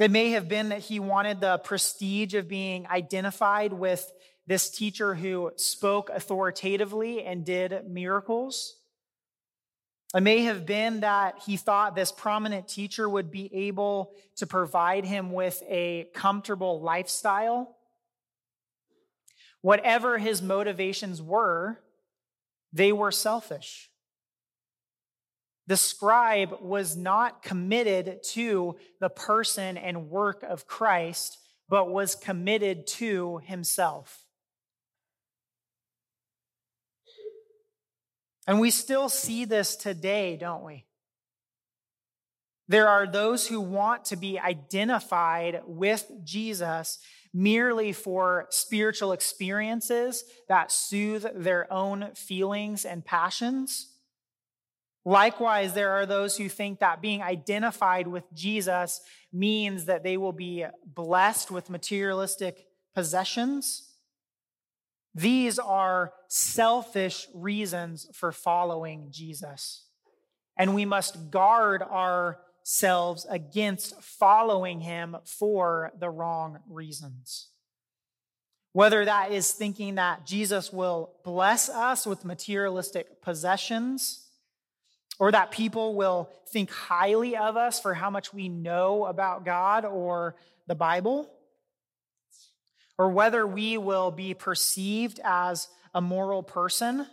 It 0.00 0.10
may 0.10 0.30
have 0.30 0.48
been 0.48 0.70
that 0.70 0.80
he 0.80 0.98
wanted 0.98 1.40
the 1.40 1.58
prestige 1.58 2.34
of 2.34 2.48
being 2.48 2.88
identified 2.88 3.72
with 3.72 4.10
this 4.48 4.68
teacher 4.68 5.14
who 5.14 5.52
spoke 5.54 6.10
authoritatively 6.12 7.22
and 7.22 7.44
did 7.44 7.88
miracles. 7.88 8.78
It 10.14 10.22
may 10.22 10.42
have 10.42 10.66
been 10.66 11.00
that 11.00 11.40
he 11.46 11.56
thought 11.56 11.94
this 11.94 12.10
prominent 12.10 12.66
teacher 12.66 13.08
would 13.08 13.30
be 13.30 13.48
able 13.54 14.12
to 14.36 14.46
provide 14.46 15.04
him 15.04 15.30
with 15.32 15.62
a 15.68 16.08
comfortable 16.14 16.80
lifestyle. 16.80 17.76
Whatever 19.60 20.18
his 20.18 20.42
motivations 20.42 21.22
were, 21.22 21.80
they 22.72 22.92
were 22.92 23.12
selfish. 23.12 23.90
The 25.68 25.76
scribe 25.76 26.60
was 26.60 26.96
not 26.96 27.44
committed 27.44 28.24
to 28.30 28.76
the 28.98 29.10
person 29.10 29.76
and 29.76 30.10
work 30.10 30.42
of 30.42 30.66
Christ, 30.66 31.38
but 31.68 31.88
was 31.88 32.16
committed 32.16 32.88
to 32.88 33.38
himself. 33.44 34.24
And 38.50 38.58
we 38.58 38.72
still 38.72 39.08
see 39.08 39.44
this 39.44 39.76
today, 39.76 40.36
don't 40.36 40.64
we? 40.64 40.84
There 42.66 42.88
are 42.88 43.06
those 43.06 43.46
who 43.46 43.60
want 43.60 44.06
to 44.06 44.16
be 44.16 44.40
identified 44.40 45.62
with 45.66 46.10
Jesus 46.24 46.98
merely 47.32 47.92
for 47.92 48.48
spiritual 48.50 49.12
experiences 49.12 50.24
that 50.48 50.72
soothe 50.72 51.26
their 51.32 51.72
own 51.72 52.10
feelings 52.16 52.84
and 52.84 53.04
passions. 53.04 53.86
Likewise, 55.04 55.72
there 55.72 55.92
are 55.92 56.04
those 56.04 56.36
who 56.36 56.48
think 56.48 56.80
that 56.80 57.00
being 57.00 57.22
identified 57.22 58.08
with 58.08 58.24
Jesus 58.34 59.00
means 59.32 59.84
that 59.84 60.02
they 60.02 60.16
will 60.16 60.32
be 60.32 60.66
blessed 60.84 61.52
with 61.52 61.70
materialistic 61.70 62.66
possessions 62.96 63.89
these 65.14 65.58
are 65.58 66.12
selfish 66.28 67.26
reasons 67.34 68.08
for 68.14 68.32
following 68.32 69.08
Jesus. 69.10 69.86
And 70.56 70.74
we 70.74 70.84
must 70.84 71.30
guard 71.30 71.82
ourselves 71.82 73.26
against 73.28 74.00
following 74.02 74.80
him 74.80 75.16
for 75.24 75.92
the 75.98 76.10
wrong 76.10 76.58
reasons. 76.68 77.48
Whether 78.72 79.04
that 79.04 79.32
is 79.32 79.50
thinking 79.50 79.96
that 79.96 80.26
Jesus 80.26 80.72
will 80.72 81.12
bless 81.24 81.68
us 81.68 82.06
with 82.06 82.24
materialistic 82.24 83.20
possessions, 83.20 84.28
or 85.18 85.32
that 85.32 85.50
people 85.50 85.94
will 85.94 86.30
think 86.50 86.70
highly 86.70 87.36
of 87.36 87.56
us 87.56 87.78
for 87.80 87.94
how 87.94 88.10
much 88.10 88.32
we 88.32 88.48
know 88.48 89.04
about 89.06 89.44
God 89.44 89.84
or 89.84 90.36
the 90.66 90.74
Bible 90.74 91.30
or 93.00 93.08
whether 93.08 93.46
we 93.46 93.78
will 93.78 94.10
be 94.10 94.34
perceived 94.34 95.20
as 95.24 95.68
a 95.94 96.02
moral 96.02 96.42
person, 96.42 97.06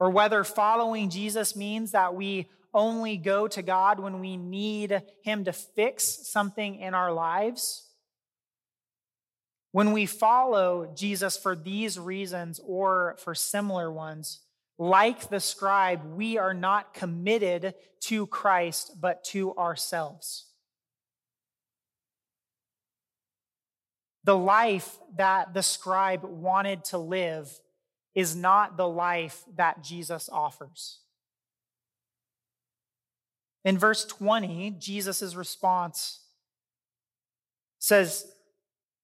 or 0.00 0.10
whether 0.10 0.42
following 0.42 1.10
Jesus 1.10 1.54
means 1.54 1.92
that 1.92 2.16
we 2.16 2.50
only 2.74 3.16
go 3.16 3.46
to 3.46 3.62
God 3.62 4.00
when 4.00 4.18
we 4.18 4.36
need 4.36 5.00
Him 5.22 5.44
to 5.44 5.52
fix 5.52 6.28
something 6.28 6.74
in 6.74 6.92
our 6.92 7.12
lives. 7.12 7.86
When 9.70 9.92
we 9.92 10.06
follow 10.06 10.92
Jesus 10.92 11.36
for 11.36 11.54
these 11.54 11.96
reasons 11.96 12.60
or 12.66 13.14
for 13.20 13.36
similar 13.36 13.92
ones, 13.92 14.40
like 14.76 15.28
the 15.28 15.38
scribe, 15.38 16.04
we 16.16 16.36
are 16.36 16.52
not 16.52 16.94
committed 16.94 17.74
to 18.06 18.26
Christ, 18.26 19.00
but 19.00 19.22
to 19.26 19.54
ourselves. 19.54 20.47
The 24.28 24.36
life 24.36 24.98
that 25.16 25.54
the 25.54 25.62
scribe 25.62 26.22
wanted 26.22 26.84
to 26.84 26.98
live 26.98 27.50
is 28.14 28.36
not 28.36 28.76
the 28.76 28.86
life 28.86 29.42
that 29.56 29.82
Jesus 29.82 30.28
offers. 30.30 30.98
In 33.64 33.78
verse 33.78 34.04
20, 34.04 34.72
Jesus' 34.78 35.34
response 35.34 36.20
says, 37.78 38.30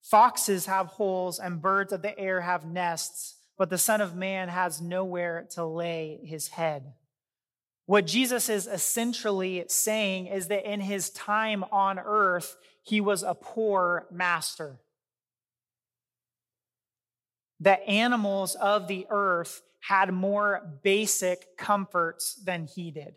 Foxes 0.02 0.66
have 0.66 0.88
holes 0.88 1.38
and 1.38 1.62
birds 1.62 1.94
of 1.94 2.02
the 2.02 2.18
air 2.18 2.42
have 2.42 2.66
nests, 2.66 3.36
but 3.56 3.70
the 3.70 3.78
Son 3.78 4.02
of 4.02 4.14
Man 4.14 4.50
has 4.50 4.82
nowhere 4.82 5.46
to 5.52 5.64
lay 5.64 6.20
his 6.22 6.48
head. 6.48 6.92
What 7.86 8.06
Jesus 8.06 8.50
is 8.50 8.66
essentially 8.66 9.64
saying 9.68 10.26
is 10.26 10.48
that 10.48 10.70
in 10.70 10.80
his 10.80 11.08
time 11.08 11.64
on 11.72 11.98
earth, 11.98 12.58
he 12.82 13.00
was 13.00 13.22
a 13.22 13.34
poor 13.34 14.06
master 14.10 14.80
that 17.60 17.88
animals 17.88 18.54
of 18.56 18.88
the 18.88 19.06
earth 19.10 19.62
had 19.80 20.12
more 20.12 20.78
basic 20.82 21.56
comforts 21.56 22.34
than 22.34 22.66
he 22.66 22.90
did. 22.90 23.14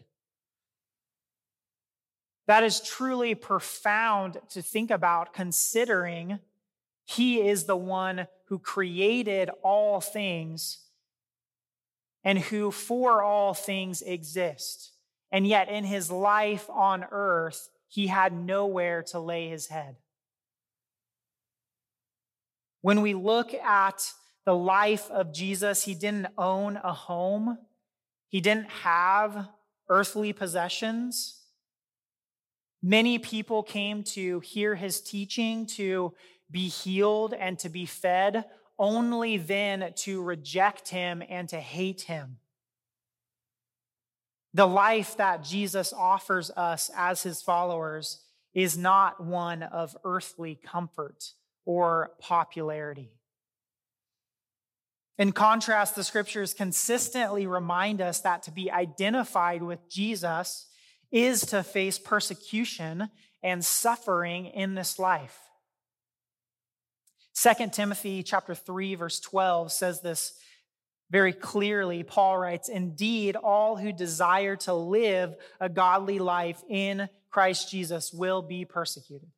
That 2.47 2.63
is 2.63 2.79
truly 2.79 3.35
profound 3.35 4.37
to 4.49 4.61
think 4.61 4.89
about, 4.89 5.33
considering 5.33 6.39
he 7.05 7.41
is 7.41 7.65
the 7.65 7.77
one 7.77 8.27
who 8.45 8.59
created 8.59 9.49
all 9.63 10.01
things 10.01 10.79
and 12.23 12.39
who 12.39 12.71
for 12.71 13.21
all 13.21 13.53
things 13.53 14.01
exist. 14.01 14.91
And 15.31 15.45
yet, 15.45 15.69
in 15.69 15.83
his 15.83 16.09
life 16.09 16.69
on 16.69 17.05
earth, 17.11 17.69
he 17.87 18.07
had 18.07 18.33
nowhere 18.33 19.03
to 19.03 19.19
lay 19.19 19.49
his 19.49 19.67
head. 19.67 19.97
When 22.81 23.01
we 23.01 23.13
look 23.13 23.53
at 23.53 24.11
the 24.47 24.55
life 24.55 25.11
of 25.11 25.33
Jesus, 25.33 25.83
he 25.83 25.93
didn't 25.93 26.27
own 26.37 26.77
a 26.81 26.93
home, 26.93 27.57
he 28.29 28.39
didn't 28.39 28.69
have 28.69 29.49
earthly 29.89 30.31
possessions. 30.31 31.41
Many 32.81 33.19
people 33.19 33.61
came 33.61 34.03
to 34.03 34.39
hear 34.39 34.73
his 34.73 35.01
teaching, 35.01 35.65
to 35.75 36.13
be 36.49 36.69
healed 36.69 37.33
and 37.33 37.59
to 37.59 37.67
be 37.67 37.85
fed, 37.85 38.45
only 38.79 39.35
then 39.35 39.91
to 39.97 40.23
reject 40.23 40.87
him 40.87 41.21
and 41.27 41.49
to 41.49 41.59
hate 41.59 42.03
him. 42.03 42.37
The 44.53 44.65
life 44.65 45.17
that 45.17 45.43
Jesus 45.43 45.91
offers 45.91 46.51
us 46.51 46.89
as 46.95 47.21
his 47.21 47.41
followers 47.41 48.21
is 48.53 48.77
not 48.77 49.21
one 49.21 49.61
of 49.61 49.97
earthly 50.05 50.55
comfort 50.55 51.33
or 51.65 52.11
popularity. 52.21 53.16
In 55.17 55.31
contrast, 55.31 55.95
the 55.95 56.03
scriptures 56.03 56.53
consistently 56.53 57.47
remind 57.47 58.01
us 58.01 58.19
that 58.21 58.43
to 58.43 58.51
be 58.51 58.71
identified 58.71 59.63
with 59.63 59.89
Jesus 59.89 60.67
is 61.11 61.41
to 61.47 61.63
face 61.63 61.97
persecution 61.97 63.09
and 63.41 63.65
suffering 63.65 64.45
in 64.45 64.75
this 64.75 64.99
life. 64.99 65.39
2 67.33 67.69
Timothy 67.71 68.23
chapter 68.23 68.53
3 68.53 68.95
verse 68.95 69.19
12 69.19 69.71
says 69.71 70.01
this 70.01 70.33
very 71.09 71.33
clearly. 71.33 72.03
Paul 72.03 72.37
writes, 72.37 72.67
"Indeed, 72.67 73.35
all 73.35 73.77
who 73.77 73.93
desire 73.93 74.55
to 74.57 74.73
live 74.73 75.35
a 75.59 75.69
godly 75.69 76.19
life 76.19 76.63
in 76.67 77.09
Christ 77.29 77.71
Jesus 77.71 78.11
will 78.11 78.41
be 78.41 78.65
persecuted." 78.65 79.31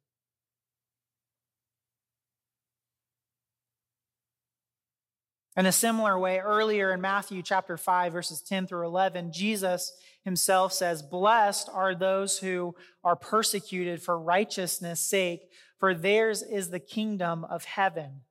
In 5.60 5.66
a 5.66 5.74
similar 5.74 6.18
way, 6.18 6.40
earlier 6.40 6.94
in 6.94 7.02
Matthew 7.02 7.42
chapter 7.44 7.76
5, 7.76 8.14
verses 8.14 8.42
10 8.42 8.68
through 8.68 8.88
11, 8.88 9.34
Jesus 9.34 9.92
himself 10.24 10.72
says, 10.72 11.02
Blessed 11.02 11.70
are 11.74 11.94
those 11.94 12.40
who 12.40 12.76
are 13.04 13.18
persecuted 13.18 14.02
for 14.02 14.18
righteousness' 14.18 15.02
sake, 15.02 15.50
for 15.78 15.94
theirs 15.94 16.44
is 16.44 16.70
the 16.70 16.80
kingdom 16.80 17.44
of 17.44 17.66
heaven. 17.66 18.22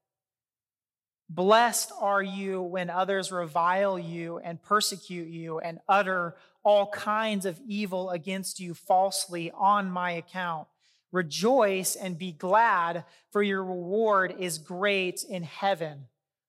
Blessed 1.28 1.92
are 2.00 2.22
you 2.22 2.62
when 2.62 2.88
others 2.88 3.30
revile 3.30 3.98
you 3.98 4.38
and 4.38 4.62
persecute 4.62 5.28
you 5.28 5.58
and 5.58 5.80
utter 5.86 6.34
all 6.62 6.86
kinds 6.86 7.44
of 7.44 7.60
evil 7.66 8.08
against 8.08 8.58
you 8.58 8.72
falsely 8.72 9.50
on 9.50 9.90
my 9.90 10.12
account. 10.12 10.66
Rejoice 11.12 11.94
and 11.94 12.16
be 12.16 12.32
glad, 12.32 13.04
for 13.32 13.42
your 13.42 13.62
reward 13.62 14.34
is 14.38 14.56
great 14.56 15.24
in 15.28 15.42
heaven. 15.42 16.06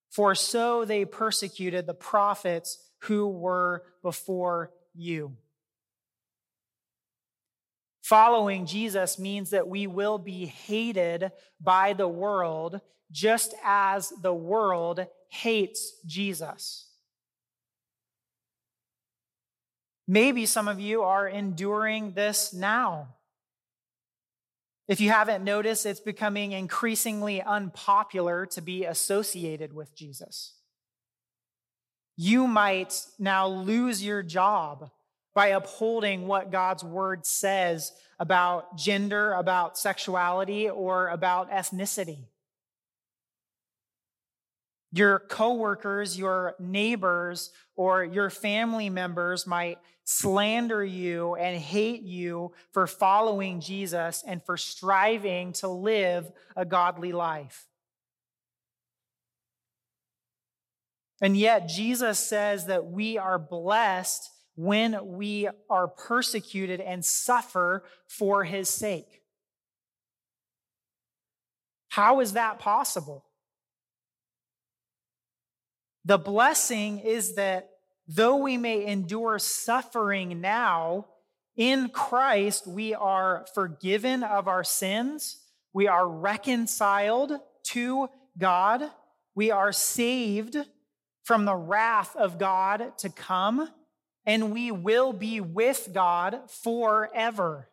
For 0.10 0.36
so 0.36 0.86
they 0.86 1.06
persecuted 1.06 1.86
the 1.86 1.94
prophets 1.94 2.78
who 3.04 3.28
were 3.28 3.84
before 4.02 4.72
you. 4.96 5.36
Following 8.02 8.66
Jesus 8.66 9.20
means 9.20 9.52
that 9.52 9.68
we 9.68 9.86
will 9.86 10.18
be 10.18 10.48
hated 10.48 11.32
by 11.62 11.94
the 11.94 12.08
world 12.08 12.82
just 13.12 13.54
as 13.64 14.10
the 14.22 14.34
world 14.34 15.06
hates 15.30 15.94
Jesus. 16.06 16.88
Maybe 20.08 20.48
some 20.48 20.68
of 20.68 20.80
you 20.80 21.04
are 21.04 21.28
enduring 21.28 22.14
this 22.14 22.52
now. 22.52 23.10
If 24.90 25.00
you 25.00 25.12
haven't 25.12 25.44
noticed, 25.44 25.86
it's 25.86 26.00
becoming 26.00 26.52
increasingly 26.52 27.44
unpopular 27.44 28.48
to 28.48 28.62
be 28.62 28.86
associated 28.86 29.72
with 29.72 29.96
Jesus. 29.96 30.56
You 32.18 32.48
might 32.48 33.00
now 33.20 33.48
lose 33.48 34.04
your 34.04 34.24
job 34.24 34.90
by 35.36 35.50
upholding 35.50 36.26
what 36.26 36.52
God's 36.52 36.84
word 36.84 37.24
says 37.28 37.94
about 38.20 38.78
gender, 38.78 39.34
about 39.34 39.78
sexuality, 39.78 40.68
or 40.68 41.10
about 41.10 41.52
ethnicity. 41.52 42.26
Your 44.92 45.20
coworkers, 45.20 46.18
your 46.18 46.56
neighbors, 46.58 47.52
or 47.76 48.04
your 48.04 48.32
family 48.32 48.90
members 48.90 49.46
might 49.46 49.78
slander 50.12 50.84
you 50.84 51.36
and 51.36 51.56
hate 51.56 52.02
you 52.02 52.52
for 52.72 52.88
following 52.88 53.62
Jesus 53.62 54.24
and 54.26 54.44
for 54.44 54.58
striving 54.58 55.54
to 55.54 55.68
live 55.68 56.32
a 56.56 56.66
godly 56.66 57.12
life. 57.12 57.68
And 61.22 61.38
yet, 61.38 61.68
Jesus 61.68 62.18
says 62.18 62.66
that 62.66 62.88
we 62.88 63.20
are 63.20 63.38
blessed 63.38 64.32
when 64.56 64.98
we 65.06 65.48
are 65.70 65.88
persecuted 65.88 66.82
and 66.82 67.06
suffer 67.06 67.84
for 68.08 68.44
his 68.44 68.68
sake. 68.68 69.22
How 71.90 72.20
is 72.22 72.34
that 72.34 72.58
possible? 72.58 73.26
The 76.04 76.18
blessing 76.18 76.98
is 76.98 77.36
that 77.36 77.69
though 78.12 78.38
we 78.38 78.58
may 78.58 78.88
endure 78.88 79.38
suffering 79.38 80.42
now, 80.42 81.06
in 81.56 81.90
Christ 81.90 82.66
we 82.66 82.96
are 82.96 83.46
forgiven 83.54 84.24
of 84.24 84.48
our 84.48 84.64
sins, 84.64 85.38
we 85.74 85.88
are 85.88 86.10
reconciled 86.10 87.34
to 87.66 88.10
God, 88.36 88.82
we 89.36 89.52
are 89.52 89.72
saved 89.72 90.58
from 91.24 91.46
the 91.46 91.56
wrath 91.56 92.16
of 92.16 92.40
God 92.40 92.98
to 92.98 93.10
come, 93.10 93.70
and 94.26 94.52
we 94.52 94.72
will 94.72 95.14
be 95.14 95.40
with 95.40 95.90
God 95.94 96.40
forever. 96.50 97.70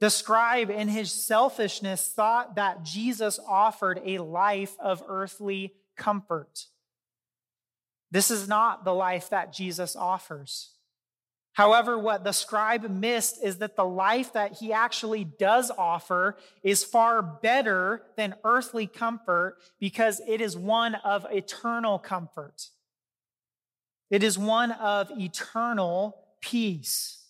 The 0.00 0.10
scribe, 0.10 0.70
in 0.70 0.88
his 0.88 1.12
selfishness, 1.12 2.08
thought 2.08 2.56
that 2.56 2.82
Jesus 2.82 3.38
offered 3.46 4.00
a 4.04 4.18
life 4.18 4.74
of 4.80 5.04
earthly 5.06 5.74
comfort. 5.96 6.66
This 8.10 8.30
is 8.30 8.48
not 8.48 8.84
the 8.84 8.94
life 8.94 9.30
that 9.30 9.52
Jesus 9.52 9.94
offers. 9.94 10.70
However, 11.52 11.98
what 11.98 12.24
the 12.24 12.32
scribe 12.32 12.88
missed 12.88 13.42
is 13.42 13.58
that 13.58 13.76
the 13.76 13.84
life 13.84 14.32
that 14.32 14.58
he 14.58 14.72
actually 14.72 15.24
does 15.24 15.70
offer 15.76 16.36
is 16.62 16.84
far 16.84 17.22
better 17.22 18.02
than 18.16 18.36
earthly 18.44 18.86
comfort 18.86 19.58
because 19.78 20.20
it 20.26 20.40
is 20.40 20.56
one 20.56 20.94
of 20.96 21.26
eternal 21.30 21.98
comfort. 21.98 22.68
It 24.10 24.22
is 24.22 24.38
one 24.38 24.72
of 24.72 25.10
eternal 25.10 26.16
peace. 26.40 27.24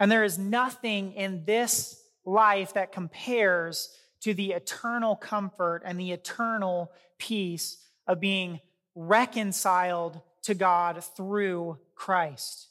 And 0.00 0.10
there 0.10 0.24
is 0.24 0.38
nothing 0.38 1.12
in 1.12 1.44
this 1.44 2.00
life 2.24 2.74
that 2.74 2.92
compares 2.92 3.92
to 4.20 4.34
the 4.34 4.52
eternal 4.52 5.16
comfort 5.16 5.82
and 5.84 5.98
the 5.98 6.12
eternal 6.12 6.92
peace 7.18 7.78
of 8.08 8.18
being 8.18 8.60
reconciled 8.94 10.20
to 10.42 10.54
God 10.54 11.04
through 11.16 11.78
Christ. 11.94 12.68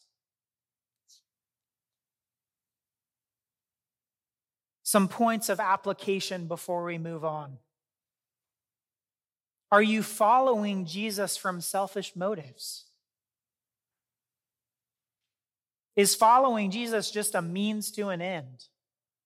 Some 4.84 5.08
points 5.08 5.50
of 5.50 5.60
application 5.60 6.48
before 6.48 6.84
we 6.84 6.98
move 6.98 7.24
on. 7.24 7.58
Are 9.72 9.82
you 9.82 10.02
following 10.02 10.86
Jesus 10.86 11.38
from 11.38 11.62
selfish 11.62 12.16
motives? 12.16 12.86
Is 15.98 16.16
following 16.16 16.72
Jesus 16.72 17.12
just 17.12 17.36
a 17.36 17.42
means 17.42 17.92
to 17.92 18.10
an 18.10 18.22
end 18.22 18.66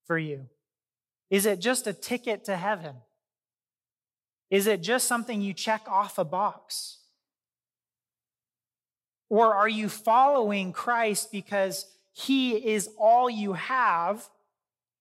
for 0.05 0.17
you? 0.17 0.47
Is 1.29 1.45
it 1.45 1.59
just 1.59 1.85
a 1.85 1.93
ticket 1.93 2.45
to 2.45 2.57
heaven? 2.57 2.95
Is 4.51 4.67
it 4.67 4.81
just 4.81 5.07
something 5.07 5.41
you 5.41 5.53
check 5.53 5.83
off 5.87 6.19
a 6.19 6.25
box? 6.25 6.97
Or 9.29 9.55
are 9.55 9.69
you 9.69 9.87
following 9.87 10.73
Christ 10.73 11.31
because 11.31 11.85
he 12.11 12.57
is 12.73 12.89
all 12.99 13.29
you 13.29 13.53
have 13.53 14.27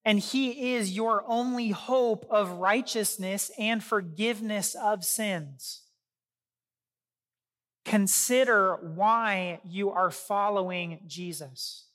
and 0.05 0.21
he 0.21 0.75
is 0.75 0.93
your 0.93 1.25
only 1.27 1.71
hope 1.71 2.25
of 2.31 2.53
righteousness 2.53 3.51
and 3.59 3.83
forgiveness 3.83 4.77
of 4.77 5.05
sins? 5.05 5.83
Consider 7.85 8.77
why 8.77 9.59
you 9.65 9.91
are 9.91 10.13
following 10.13 11.01
Jesus. 11.09 11.87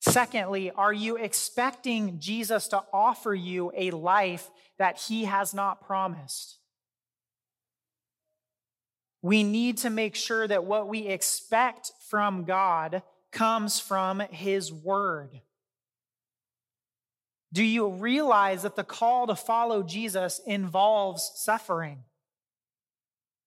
Secondly, 0.00 0.70
are 0.70 0.92
you 0.92 1.16
expecting 1.16 2.20
Jesus 2.20 2.68
to 2.68 2.82
offer 2.92 3.34
you 3.34 3.72
a 3.76 3.90
life 3.90 4.48
that 4.78 4.98
he 4.98 5.24
has 5.24 5.52
not 5.52 5.84
promised? 5.84 6.58
We 9.22 9.42
need 9.42 9.78
to 9.78 9.90
make 9.90 10.14
sure 10.14 10.46
that 10.46 10.64
what 10.64 10.88
we 10.88 11.06
expect 11.06 11.90
from 12.08 12.44
God 12.44 13.02
comes 13.32 13.80
from 13.80 14.20
his 14.20 14.72
word. 14.72 15.40
Do 17.52 17.64
you 17.64 17.88
realize 17.88 18.62
that 18.62 18.76
the 18.76 18.84
call 18.84 19.26
to 19.26 19.34
follow 19.34 19.82
Jesus 19.82 20.40
involves 20.46 21.32
suffering? 21.34 22.04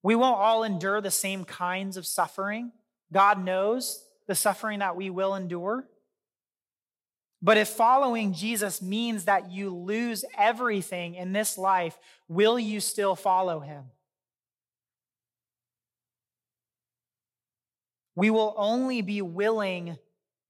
We 0.04 0.16
won't 0.16 0.40
all 0.40 0.64
endure 0.64 1.00
the 1.00 1.12
same 1.12 1.46
kinds 1.46 1.98
of 1.98 2.08
suffering. 2.08 2.72
God 3.14 3.44
knows 3.44 4.04
the 4.28 4.36
suffering 4.36 4.80
that 4.80 4.96
we 4.96 5.10
will 5.10 5.36
endure. 5.36 5.88
But 7.42 7.58
if 7.58 7.70
following 7.70 8.34
Jesus 8.34 8.82
means 8.82 9.26
that 9.26 9.52
you 9.52 9.74
lose 9.76 10.24
everything 10.38 11.16
in 11.16 11.34
this 11.34 11.58
life, 11.58 11.98
will 12.28 12.60
you 12.60 12.80
still 12.80 13.16
follow 13.16 13.60
him? 13.60 13.86
We 18.16 18.30
will 18.30 18.54
only 18.58 19.02
be 19.02 19.22
willing 19.22 19.98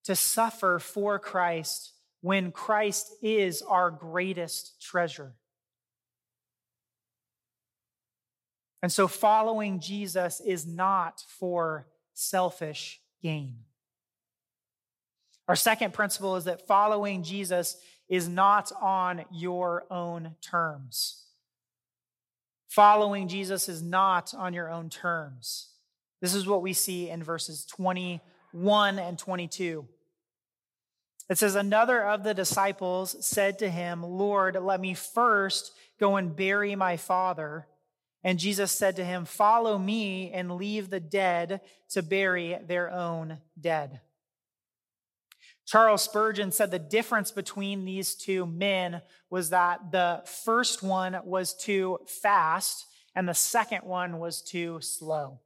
to 0.04 0.15
suffer 0.15 0.80
for 0.80 1.17
Christ 1.19 1.93
when 2.19 2.51
Christ 2.51 3.13
is 3.21 3.62
our 3.62 3.89
greatest 3.89 4.82
treasure. 4.82 5.34
And 8.84 8.91
so 8.91 9.08
following 9.08 9.80
Jesus 9.80 10.41
is 10.41 10.65
not 10.65 11.23
for 11.27 11.88
selfish 12.13 12.99
gain. 13.21 13.60
Our 15.51 15.55
second 15.57 15.93
principle 15.93 16.37
is 16.37 16.45
that 16.45 16.65
following 16.65 17.23
Jesus 17.23 17.75
is 18.07 18.29
not 18.29 18.71
on 18.81 19.25
your 19.33 19.83
own 19.91 20.35
terms. 20.39 21.25
Following 22.69 23.27
Jesus 23.27 23.67
is 23.67 23.81
not 23.81 24.33
on 24.33 24.53
your 24.53 24.71
own 24.71 24.89
terms. 24.89 25.67
This 26.21 26.33
is 26.33 26.47
what 26.47 26.61
we 26.61 26.71
see 26.71 27.09
in 27.09 27.21
verses 27.21 27.65
21 27.65 28.97
and 28.97 29.19
22. 29.19 29.85
It 31.29 31.37
says, 31.37 31.55
Another 31.55 32.01
of 32.01 32.23
the 32.23 32.33
disciples 32.33 33.17
said 33.19 33.59
to 33.59 33.69
him, 33.69 34.03
Lord, 34.03 34.55
let 34.55 34.79
me 34.79 34.93
first 34.93 35.73
go 35.99 36.15
and 36.15 36.33
bury 36.33 36.77
my 36.77 36.95
father. 36.95 37.67
And 38.23 38.39
Jesus 38.39 38.71
said 38.71 38.95
to 38.95 39.03
him, 39.03 39.25
Follow 39.25 39.77
me 39.77 40.31
and 40.31 40.55
leave 40.55 40.89
the 40.89 41.01
dead 41.01 41.59
to 41.89 42.01
bury 42.01 42.57
their 42.65 42.89
own 42.89 43.39
dead. 43.59 43.99
Charles 45.65 46.02
Spurgeon 46.02 46.52
said 46.52 46.71
the 46.71 46.80
difference 46.80 47.32
between 47.32 47.86
these 47.86 48.15
two 48.15 48.45
men 48.45 49.02
was 49.30 49.52
that 49.52 49.91
the 49.91 50.21
first 50.26 50.84
one 50.84 51.17
was 51.24 51.54
too 51.54 52.00
fast 52.08 52.88
and 53.15 53.28
the 53.28 53.34
second 53.34 53.84
one 53.84 54.19
was 54.19 54.41
too 54.41 54.80
slow. 54.82 55.39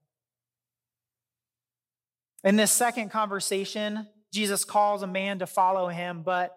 In 2.44 2.56
this 2.56 2.72
second 2.72 3.10
conversation, 3.10 4.08
Jesus 4.32 4.64
calls 4.64 5.02
a 5.02 5.08
man 5.08 5.40
to 5.40 5.48
follow 5.48 5.88
him, 5.88 6.22
but 6.24 6.56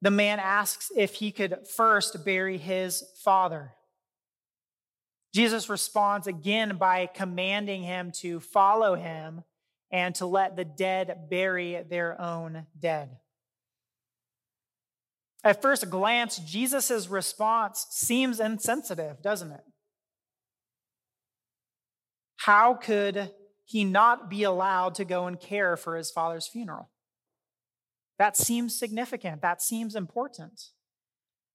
the 0.00 0.10
man 0.10 0.40
asks 0.40 0.90
if 0.96 1.14
he 1.14 1.30
could 1.30 1.66
first 1.76 2.24
bury 2.24 2.58
his 2.58 3.04
father. 3.22 3.72
Jesus 5.34 5.68
responds 5.68 6.26
again 6.26 6.76
by 6.76 7.06
commanding 7.06 7.82
him 7.82 8.12
to 8.16 8.40
follow 8.40 8.94
him 8.94 9.44
and 9.92 10.14
to 10.16 10.26
let 10.26 10.56
the 10.56 10.64
dead 10.64 11.28
bury 11.30 11.84
their 11.88 12.20
own 12.20 12.66
dead. 12.80 13.10
At 15.44 15.60
first 15.60 15.90
glance, 15.90 16.38
Jesus' 16.38 17.08
response 17.08 17.86
seems 17.90 18.40
insensitive, 18.40 19.22
doesn't 19.22 19.52
it? 19.52 19.64
How 22.36 22.74
could 22.74 23.30
he 23.64 23.84
not 23.84 24.30
be 24.30 24.42
allowed 24.42 24.94
to 24.96 25.04
go 25.04 25.26
and 25.26 25.38
care 25.38 25.76
for 25.76 25.96
his 25.96 26.10
father's 26.10 26.48
funeral? 26.48 26.90
That 28.18 28.36
seems 28.36 28.78
significant. 28.78 29.42
That 29.42 29.60
seems 29.60 29.94
important. 29.94 30.70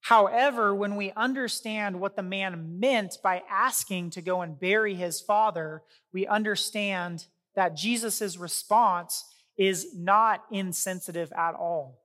However, 0.02 0.74
when 0.76 0.96
we 0.96 1.12
understand 1.14 2.00
what 2.00 2.16
the 2.16 2.24
man 2.24 2.80
meant 2.80 3.18
by 3.24 3.44
asking 3.50 4.12
to 4.12 4.22
go 4.22 4.42
and 4.42 4.60
bury 4.60 4.96
his 4.96 5.20
father, 5.20 5.84
we 6.14 6.28
understand 6.28 7.26
that 7.58 7.76
Jesus' 7.76 8.38
response 8.38 9.26
is 9.58 9.88
not 9.96 10.44
insensitive 10.52 11.34
at 11.34 11.56
all. 11.56 12.04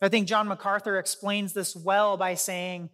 I 0.00 0.08
think 0.08 0.26
John 0.26 0.48
MacArthur 0.48 0.98
explains 0.98 1.52
this 1.52 1.76
well 1.76 2.16
by 2.16 2.34
saying 2.34 2.88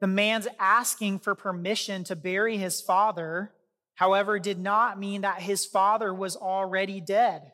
the 0.00 0.06
man's 0.06 0.48
asking 0.58 1.18
for 1.18 1.34
permission 1.34 2.02
to 2.04 2.16
bury 2.16 2.56
his 2.56 2.80
father, 2.80 3.52
however, 3.94 4.38
did 4.38 4.58
not 4.58 4.98
mean 4.98 5.20
that 5.20 5.42
his 5.42 5.66
father 5.66 6.12
was 6.14 6.34
already 6.34 7.00
dead. 7.00 7.52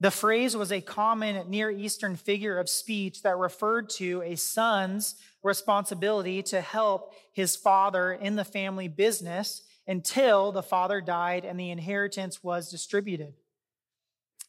The 0.00 0.10
phrase 0.10 0.56
was 0.56 0.72
a 0.72 0.80
common 0.80 1.48
Near 1.48 1.70
Eastern 1.70 2.16
figure 2.16 2.58
of 2.58 2.68
speech 2.68 3.22
that 3.22 3.36
referred 3.36 3.90
to 3.90 4.22
a 4.22 4.34
son's 4.34 5.14
responsibility 5.44 6.42
to 6.44 6.60
help 6.60 7.12
his 7.32 7.54
father 7.54 8.12
in 8.12 8.34
the 8.34 8.44
family 8.44 8.88
business 8.88 9.62
until 9.88 10.52
the 10.52 10.62
father 10.62 11.00
died 11.00 11.46
and 11.46 11.58
the 11.58 11.70
inheritance 11.70 12.44
was 12.44 12.70
distributed. 12.70 13.32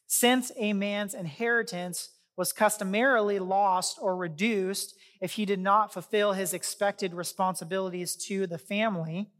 Since 0.06 0.52
a 0.56 0.74
man's 0.74 1.14
inheritance 1.14 2.10
was 2.36 2.52
customarily 2.52 3.38
lost 3.38 3.98
or 4.00 4.14
reduced 4.16 4.94
if 5.20 5.32
he 5.32 5.46
did 5.46 5.58
not 5.58 5.92
fulfill 5.92 6.34
his 6.34 6.52
expected 6.52 7.14
responsibilities 7.14 8.16
to 8.26 8.46
the 8.46 8.58
family, 8.58 9.30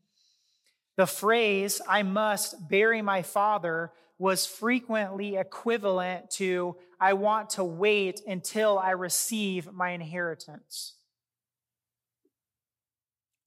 the 0.96 1.06
phrase, 1.06 1.80
I 1.88 2.02
must 2.02 2.68
bury 2.68 3.02
my 3.02 3.22
father, 3.22 3.92
was 4.18 4.46
frequently 4.46 5.36
equivalent 5.36 6.30
to, 6.30 6.76
I 7.00 7.14
want 7.14 7.50
to 7.50 7.64
wait 7.64 8.20
until 8.26 8.78
I 8.78 8.90
receive 8.90 9.72
my 9.72 9.90
inheritance. 9.90 10.96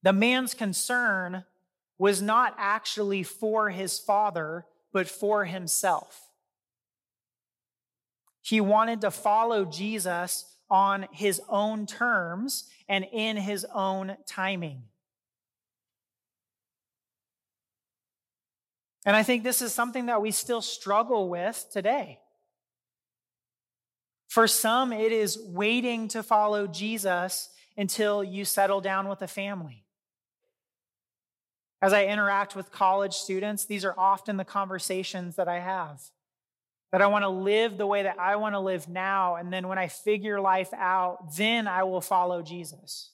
The 0.02 0.12
man's 0.12 0.52
concern 0.52 1.44
was 1.98 2.20
not 2.20 2.54
actually 2.58 3.22
for 3.22 3.70
his 3.70 3.98
father, 3.98 4.66
but 4.92 5.08
for 5.08 5.44
himself. 5.44 6.28
He 8.42 8.60
wanted 8.60 9.00
to 9.02 9.10
follow 9.10 9.64
Jesus 9.64 10.44
on 10.68 11.06
his 11.12 11.40
own 11.48 11.86
terms 11.86 12.68
and 12.88 13.06
in 13.12 13.36
his 13.36 13.64
own 13.74 14.16
timing. 14.26 14.82
And 19.06 19.14
I 19.14 19.22
think 19.22 19.44
this 19.44 19.62
is 19.62 19.72
something 19.72 20.06
that 20.06 20.22
we 20.22 20.30
still 20.30 20.62
struggle 20.62 21.28
with 21.28 21.66
today. 21.72 22.20
For 24.28 24.46
some, 24.48 24.92
it 24.92 25.12
is 25.12 25.38
waiting 25.38 26.08
to 26.08 26.22
follow 26.22 26.66
Jesus 26.66 27.50
until 27.76 28.24
you 28.24 28.44
settle 28.44 28.80
down 28.80 29.08
with 29.08 29.22
a 29.22 29.28
family. 29.28 29.83
As 31.84 31.92
I 31.92 32.06
interact 32.06 32.56
with 32.56 32.72
college 32.72 33.12
students, 33.12 33.66
these 33.66 33.84
are 33.84 33.94
often 33.98 34.38
the 34.38 34.44
conversations 34.44 35.36
that 35.36 35.48
I 35.48 35.60
have. 35.60 36.00
That 36.92 37.02
I 37.02 37.08
want 37.08 37.24
to 37.24 37.28
live 37.28 37.76
the 37.76 37.86
way 37.86 38.04
that 38.04 38.18
I 38.18 38.36
want 38.36 38.54
to 38.54 38.58
live 38.58 38.88
now. 38.88 39.34
And 39.34 39.52
then 39.52 39.68
when 39.68 39.76
I 39.76 39.88
figure 39.88 40.40
life 40.40 40.72
out, 40.72 41.36
then 41.36 41.68
I 41.68 41.82
will 41.82 42.00
follow 42.00 42.40
Jesus. 42.40 43.10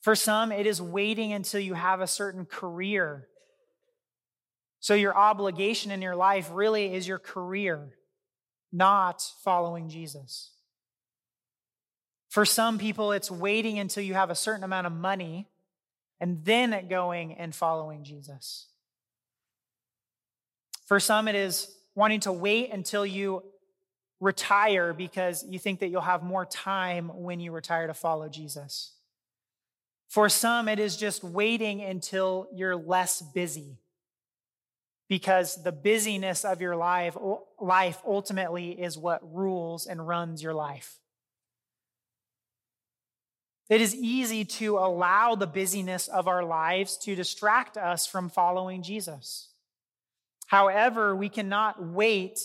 For 0.00 0.14
some, 0.14 0.52
it 0.52 0.66
is 0.66 0.80
waiting 0.80 1.34
until 1.34 1.60
you 1.60 1.74
have 1.74 2.00
a 2.00 2.06
certain 2.06 2.46
career. 2.46 3.28
So 4.80 4.94
your 4.94 5.14
obligation 5.14 5.90
in 5.90 6.00
your 6.00 6.16
life 6.16 6.48
really 6.50 6.94
is 6.94 7.06
your 7.06 7.18
career, 7.18 7.90
not 8.72 9.20
following 9.44 9.90
Jesus. 9.90 10.52
For 12.30 12.46
some 12.46 12.78
people, 12.78 13.12
it's 13.12 13.30
waiting 13.30 13.78
until 13.78 14.02
you 14.02 14.14
have 14.14 14.30
a 14.30 14.34
certain 14.34 14.64
amount 14.64 14.86
of 14.86 14.94
money 14.94 15.48
and 16.20 16.44
then 16.44 16.88
going 16.88 17.34
and 17.34 17.54
following 17.54 18.04
Jesus. 18.04 18.66
For 20.86 21.00
some, 21.00 21.28
it 21.28 21.34
is 21.34 21.74
wanting 21.94 22.20
to 22.20 22.32
wait 22.32 22.72
until 22.72 23.04
you 23.04 23.42
retire 24.20 24.92
because 24.92 25.44
you 25.48 25.58
think 25.58 25.80
that 25.80 25.88
you'll 25.88 26.00
have 26.00 26.22
more 26.22 26.46
time 26.46 27.10
when 27.14 27.40
you 27.40 27.52
retire 27.52 27.86
to 27.86 27.94
follow 27.94 28.28
Jesus. 28.28 28.92
For 30.08 30.28
some, 30.28 30.68
it 30.68 30.78
is 30.78 30.96
just 30.96 31.24
waiting 31.24 31.82
until 31.82 32.48
you're 32.54 32.76
less 32.76 33.20
busy 33.20 33.78
because 35.08 35.62
the 35.62 35.72
busyness 35.72 36.44
of 36.44 36.60
your 36.60 36.76
life, 36.76 37.16
life 37.60 38.00
ultimately 38.06 38.70
is 38.70 38.96
what 38.96 39.20
rules 39.34 39.86
and 39.86 40.06
runs 40.06 40.42
your 40.42 40.54
life. 40.54 40.98
It 43.68 43.80
is 43.80 43.94
easy 43.94 44.44
to 44.44 44.78
allow 44.78 45.34
the 45.34 45.46
busyness 45.46 46.06
of 46.06 46.28
our 46.28 46.44
lives 46.44 46.96
to 46.98 47.16
distract 47.16 47.76
us 47.76 48.06
from 48.06 48.28
following 48.28 48.82
Jesus. 48.82 49.48
However, 50.46 51.16
we 51.16 51.28
cannot 51.28 51.82
wait 51.82 52.40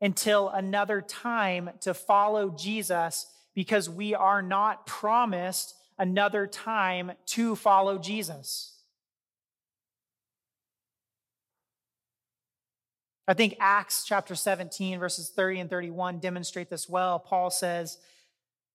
until 0.00 0.48
another 0.48 1.00
time 1.00 1.70
to 1.80 1.94
follow 1.94 2.50
Jesus 2.50 3.26
because 3.54 3.88
we 3.88 4.14
are 4.14 4.42
not 4.42 4.86
promised 4.86 5.74
another 5.98 6.46
time 6.46 7.12
to 7.26 7.54
follow 7.54 7.98
Jesus. 7.98 8.74
I 13.28 13.34
think 13.34 13.56
Acts 13.60 14.04
chapter 14.06 14.34
17, 14.34 14.98
verses 14.98 15.28
30 15.28 15.60
and 15.60 15.70
31 15.70 16.18
demonstrate 16.18 16.70
this 16.70 16.88
well. 16.88 17.18
Paul 17.18 17.50
says, 17.50 17.98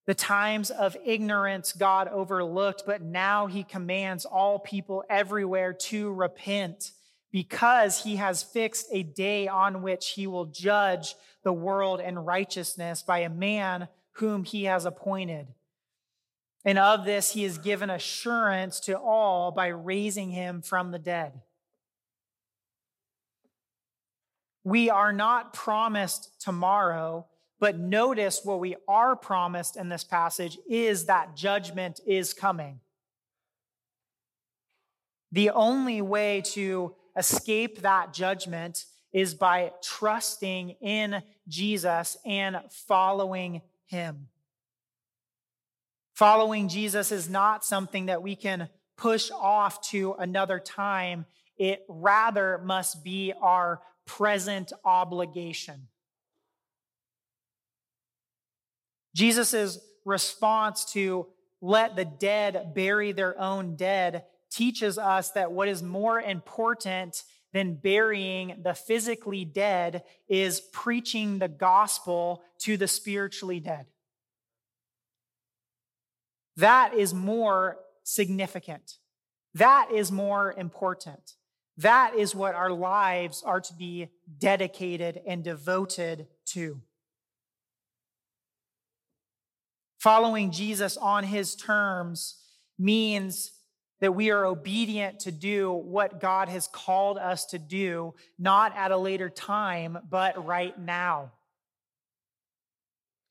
the 0.06 0.13
times 0.13 0.70
of 0.70 0.98
ignorance 1.06 1.72
God 1.72 2.10
overlooked, 2.10 2.84
but 2.86 3.02
now 3.02 3.48
he 3.48 3.63
commands 3.63 4.26
all 4.26 4.60
people 4.60 5.04
everywhere 5.10 5.74
to 5.74 6.12
repent 6.12 6.92
because 7.32 8.04
he 8.04 8.18
has 8.18 8.44
fixed 8.44 8.88
a 8.92 9.04
day 9.04 9.48
on 9.48 9.82
which 9.82 10.10
he 10.10 10.28
will 10.28 10.46
judge 10.46 11.16
the 11.44 11.54
world 11.54 12.00
in 12.00 12.20
righteousness 12.20 13.02
by 13.02 13.20
a 13.20 13.30
man 13.30 13.88
whom 14.13 14.44
he 14.44 14.66
has 14.66 14.86
appointed. 14.86 15.48
And 16.66 16.78
of 16.78 17.06
this 17.06 17.32
he 17.32 17.44
has 17.44 17.58
given 17.58 17.89
assurance 17.89 18.80
to 18.82 18.98
all 18.98 19.52
by 19.52 19.68
raising 19.68 20.30
him 20.32 20.62
from 20.62 20.92
the 20.92 21.00
dead. 21.00 21.34
We 24.63 24.89
are 24.89 25.12
not 25.12 25.54
promised 25.54 26.39
tomorrow 26.39 27.26
but 27.63 27.80
notice 27.80 28.41
what 28.43 28.60
we 28.60 28.76
are 28.89 29.15
promised 29.15 29.78
in 29.78 29.88
this 29.88 30.04
passage 30.04 30.58
is 30.69 31.06
that 31.06 31.34
judgment 31.34 32.02
is 32.06 32.34
coming. 32.34 32.82
The 35.32 35.52
only 35.52 36.02
way 36.02 36.41
to 36.47 36.93
escape 37.17 37.84
that 37.84 38.12
judgment 38.13 38.84
is 39.13 39.34
by 39.34 39.71
trusting 39.82 40.71
in 40.82 41.23
Jesus 41.47 42.17
and 42.26 42.58
following 42.69 43.62
him. 43.86 44.28
Following 46.15 46.67
Jesus 46.67 47.13
is 47.13 47.30
not 47.30 47.63
something 47.63 48.08
that 48.08 48.21
we 48.21 48.36
can 48.36 48.67
push 48.97 49.32
off 49.32 49.80
to 49.91 50.15
another 50.19 50.60
time. 50.60 51.26
It 51.56 51.86
rather 51.88 52.60
must 52.62 53.06
be 53.06 53.32
our 53.41 53.80
present 54.06 54.73
obligation. 54.84 55.88
Jesus' 59.15 59.80
response 60.06 60.86
to 60.93 61.28
let 61.62 61.95
the 61.95 62.06
dead 62.06 62.73
bury 62.73 63.12
their 63.12 63.39
own 63.39 63.76
dead 63.76 64.26
teaches 64.52 64.97
us 64.97 65.32
that 65.32 65.52
what 65.52 65.67
is 65.67 65.82
more 65.82 66.19
important 66.19 67.23
than 67.54 67.76
burying 67.76 68.56
the 68.63 68.73
physically 68.73 69.45
dead 69.45 70.04
is 70.28 70.60
preaching 70.60 71.39
the 71.39 71.47
gospel 71.47 72.43
to 72.60 72.78
the 72.78 72.88
spiritually 72.88 73.60
dead. 73.60 73.86
That 76.58 76.93
is 76.93 77.13
more 77.13 77.78
significant. 78.04 78.97
That 79.56 79.89
is 79.93 80.12
more 80.12 80.54
important. 80.58 81.34
That 81.78 82.15
is 82.15 82.36
what 82.36 82.56
our 82.56 82.71
lives 82.71 83.43
are 83.43 83.62
to 83.62 83.73
be 83.73 84.10
dedicated 84.39 85.21
and 85.26 85.43
devoted 85.43 86.28
to. 86.47 86.82
Following 90.04 90.52
Jesus 90.52 90.98
on 90.98 91.24
his 91.24 91.56
terms 91.56 92.36
means 92.78 93.54
that 94.02 94.13
we 94.13 94.32
are 94.32 94.44
obedient 94.44 95.22
to 95.22 95.32
do 95.32 95.72
what 95.72 96.20
God 96.20 96.50
has 96.50 96.68
called 96.68 97.18
us 97.18 97.46
to 97.46 97.58
do, 97.58 98.13
not 98.38 98.76
at 98.76 98.92
a 98.92 98.98
later 98.98 99.30
time, 99.30 99.98
but 100.10 100.46
right 100.46 100.78
now. 100.78 101.32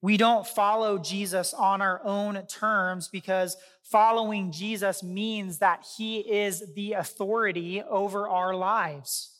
We 0.00 0.16
don't 0.16 0.46
follow 0.46 0.96
Jesus 0.96 1.52
on 1.52 1.82
our 1.82 2.00
own 2.06 2.42
terms 2.46 3.06
because 3.06 3.58
following 3.82 4.50
Jesus 4.50 5.02
means 5.02 5.58
that 5.58 5.86
he 5.98 6.20
is 6.20 6.72
the 6.74 6.94
authority 6.94 7.82
over 7.82 8.30
our 8.30 8.54
lives. 8.54 9.38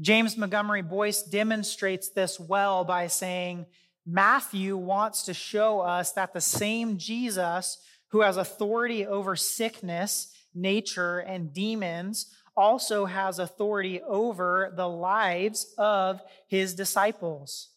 James 0.00 0.36
Montgomery 0.36 0.82
Boice 0.82 1.22
demonstrates 1.22 2.08
this 2.08 2.40
well 2.40 2.82
by 2.82 3.06
saying, 3.06 3.66
Matthew 4.06 4.76
wants 4.76 5.24
to 5.24 5.34
show 5.34 5.80
us 5.80 6.12
that 6.12 6.32
the 6.32 6.40
same 6.40 6.98
Jesus 6.98 7.78
who 8.08 8.20
has 8.20 8.36
authority 8.36 9.06
over 9.06 9.36
sickness, 9.36 10.32
nature, 10.54 11.18
and 11.18 11.52
demons, 11.52 12.34
also 12.56 13.06
has 13.06 13.38
authority 13.38 14.02
over 14.02 14.72
the 14.76 14.88
lives 14.88 15.72
of 15.78 16.20
his 16.48 16.74
disciples. 16.74 17.70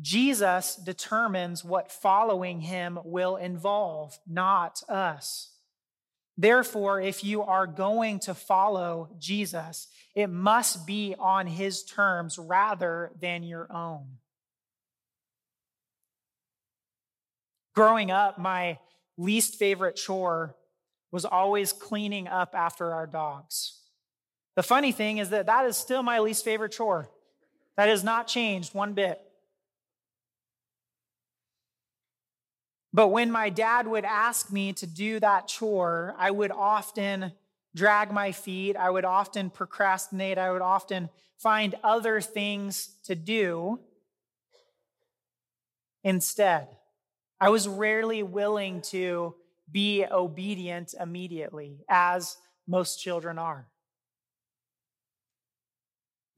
Jesus 0.00 0.76
determines 0.76 1.64
what 1.64 1.92
following 1.92 2.60
him 2.60 2.98
will 3.04 3.36
involve, 3.36 4.18
not 4.26 4.82
us. 4.88 5.52
Therefore, 6.36 7.00
if 7.00 7.24
you 7.24 7.42
are 7.42 7.66
going 7.66 8.18
to 8.20 8.34
follow 8.34 9.08
Jesus, 9.18 9.88
it 10.14 10.28
must 10.28 10.86
be 10.86 11.14
on 11.18 11.46
his 11.46 11.82
terms 11.82 12.38
rather 12.38 13.12
than 13.20 13.42
your 13.42 13.72
own. 13.72 14.18
Growing 17.76 18.10
up, 18.10 18.38
my 18.38 18.78
least 19.18 19.56
favorite 19.56 19.96
chore 19.96 20.56
was 21.12 21.26
always 21.26 21.74
cleaning 21.74 22.26
up 22.26 22.54
after 22.54 22.92
our 22.92 23.06
dogs. 23.06 23.80
The 24.54 24.62
funny 24.62 24.92
thing 24.92 25.18
is 25.18 25.28
that 25.28 25.44
that 25.46 25.66
is 25.66 25.76
still 25.76 26.02
my 26.02 26.18
least 26.20 26.42
favorite 26.42 26.72
chore. 26.72 27.10
That 27.76 27.90
has 27.90 28.02
not 28.02 28.26
changed 28.26 28.74
one 28.74 28.94
bit. 28.94 29.20
But 32.94 33.08
when 33.08 33.30
my 33.30 33.50
dad 33.50 33.86
would 33.86 34.06
ask 34.06 34.50
me 34.50 34.72
to 34.72 34.86
do 34.86 35.20
that 35.20 35.46
chore, 35.46 36.14
I 36.16 36.30
would 36.30 36.50
often 36.50 37.32
drag 37.74 38.10
my 38.10 38.32
feet. 38.32 38.74
I 38.74 38.88
would 38.88 39.04
often 39.04 39.50
procrastinate. 39.50 40.38
I 40.38 40.50
would 40.50 40.62
often 40.62 41.10
find 41.36 41.74
other 41.84 42.22
things 42.22 42.96
to 43.04 43.14
do 43.14 43.80
instead. 46.02 46.68
I 47.40 47.50
was 47.50 47.68
rarely 47.68 48.22
willing 48.22 48.80
to 48.82 49.34
be 49.70 50.04
obedient 50.10 50.94
immediately, 50.98 51.84
as 51.88 52.36
most 52.66 53.00
children 53.00 53.38
are. 53.38 53.68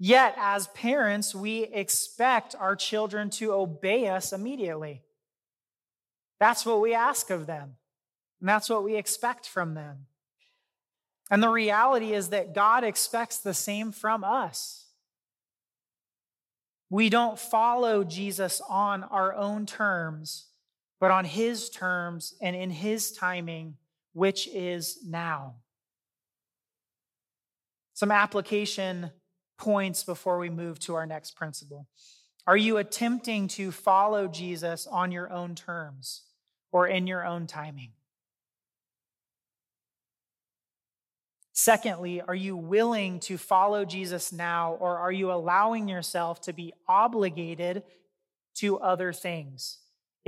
Yet, 0.01 0.35
as 0.39 0.69
parents, 0.69 1.35
we 1.35 1.65
expect 1.65 2.55
our 2.59 2.77
children 2.77 3.31
to 3.31 3.53
obey 3.53 4.09
us 4.09 4.33
immediately. 4.33 5.03
That's 6.41 6.65
what 6.65 6.81
we 6.81 6.95
ask 6.95 7.31
of 7.31 7.47
them, 7.47 7.77
and 8.41 8.49
that's 8.49 8.71
what 8.71 8.85
we 8.85 8.97
expect 8.97 9.47
from 9.47 9.75
them. 9.75 10.07
And 11.31 11.43
the 11.43 11.49
reality 11.49 12.13
is 12.13 12.29
that 12.31 12.55
God 12.55 12.85
expects 12.85 13.39
the 13.39 13.55
same 13.55 13.93
from 13.93 14.25
us. 14.25 14.87
We 16.91 17.11
don't 17.11 17.39
follow 17.39 18.03
Jesus 18.03 18.63
on 18.69 19.05
our 19.05 19.35
own 19.35 19.67
terms 19.67 20.47
but 21.01 21.11
on 21.11 21.25
his 21.25 21.71
terms 21.71 22.35
and 22.41 22.57
in 22.57 22.71
his 22.71 23.13
timing, 23.13 23.77
which 24.13 24.49
is 24.49 24.99
now. 25.07 25.55
Some 27.95 28.11
application 28.11 29.11
points 29.59 30.05
before 30.05 30.39
we 30.39 30.51
move 30.51 30.79
to 30.81 30.95
our 30.95 31.07
next 31.07 31.33
principle. 31.33 31.87
Are 32.47 32.57
you 32.57 32.79
attempting 32.79 33.49
to 33.49 33.71
follow 33.71 34.29
Jesus 34.29 34.87
on 34.87 35.13
your 35.13 35.31
own 35.33 35.55
terms 35.55 36.23
or 36.73 36.87
in 36.87 37.07
your 37.07 37.27
own 37.27 37.47
timing? 37.47 37.91
Secondly, 41.53 42.23
are 42.23 42.37
you 42.37 42.57
willing 42.57 43.19
to 43.21 43.37
follow 43.37 43.85
Jesus 43.85 44.33
now, 44.33 44.75
or 44.75 44.97
are 44.97 45.11
you 45.11 45.33
allowing 45.33 45.89
yourself 45.89 46.41
to 46.43 46.53
be 46.53 46.73
obligated 46.87 47.83
to 48.55 48.79
other 48.79 49.13
things? 49.13 49.79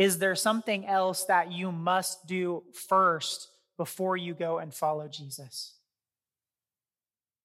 Is 0.00 0.18
there 0.18 0.34
something 0.34 0.86
else 0.86 1.24
that 1.24 1.52
you 1.52 1.70
must 1.70 2.26
do 2.26 2.62
first 2.72 3.48
before 3.76 4.16
you 4.16 4.32
go 4.32 4.56
and 4.56 4.72
follow 4.72 5.06
Jesus? 5.08 5.74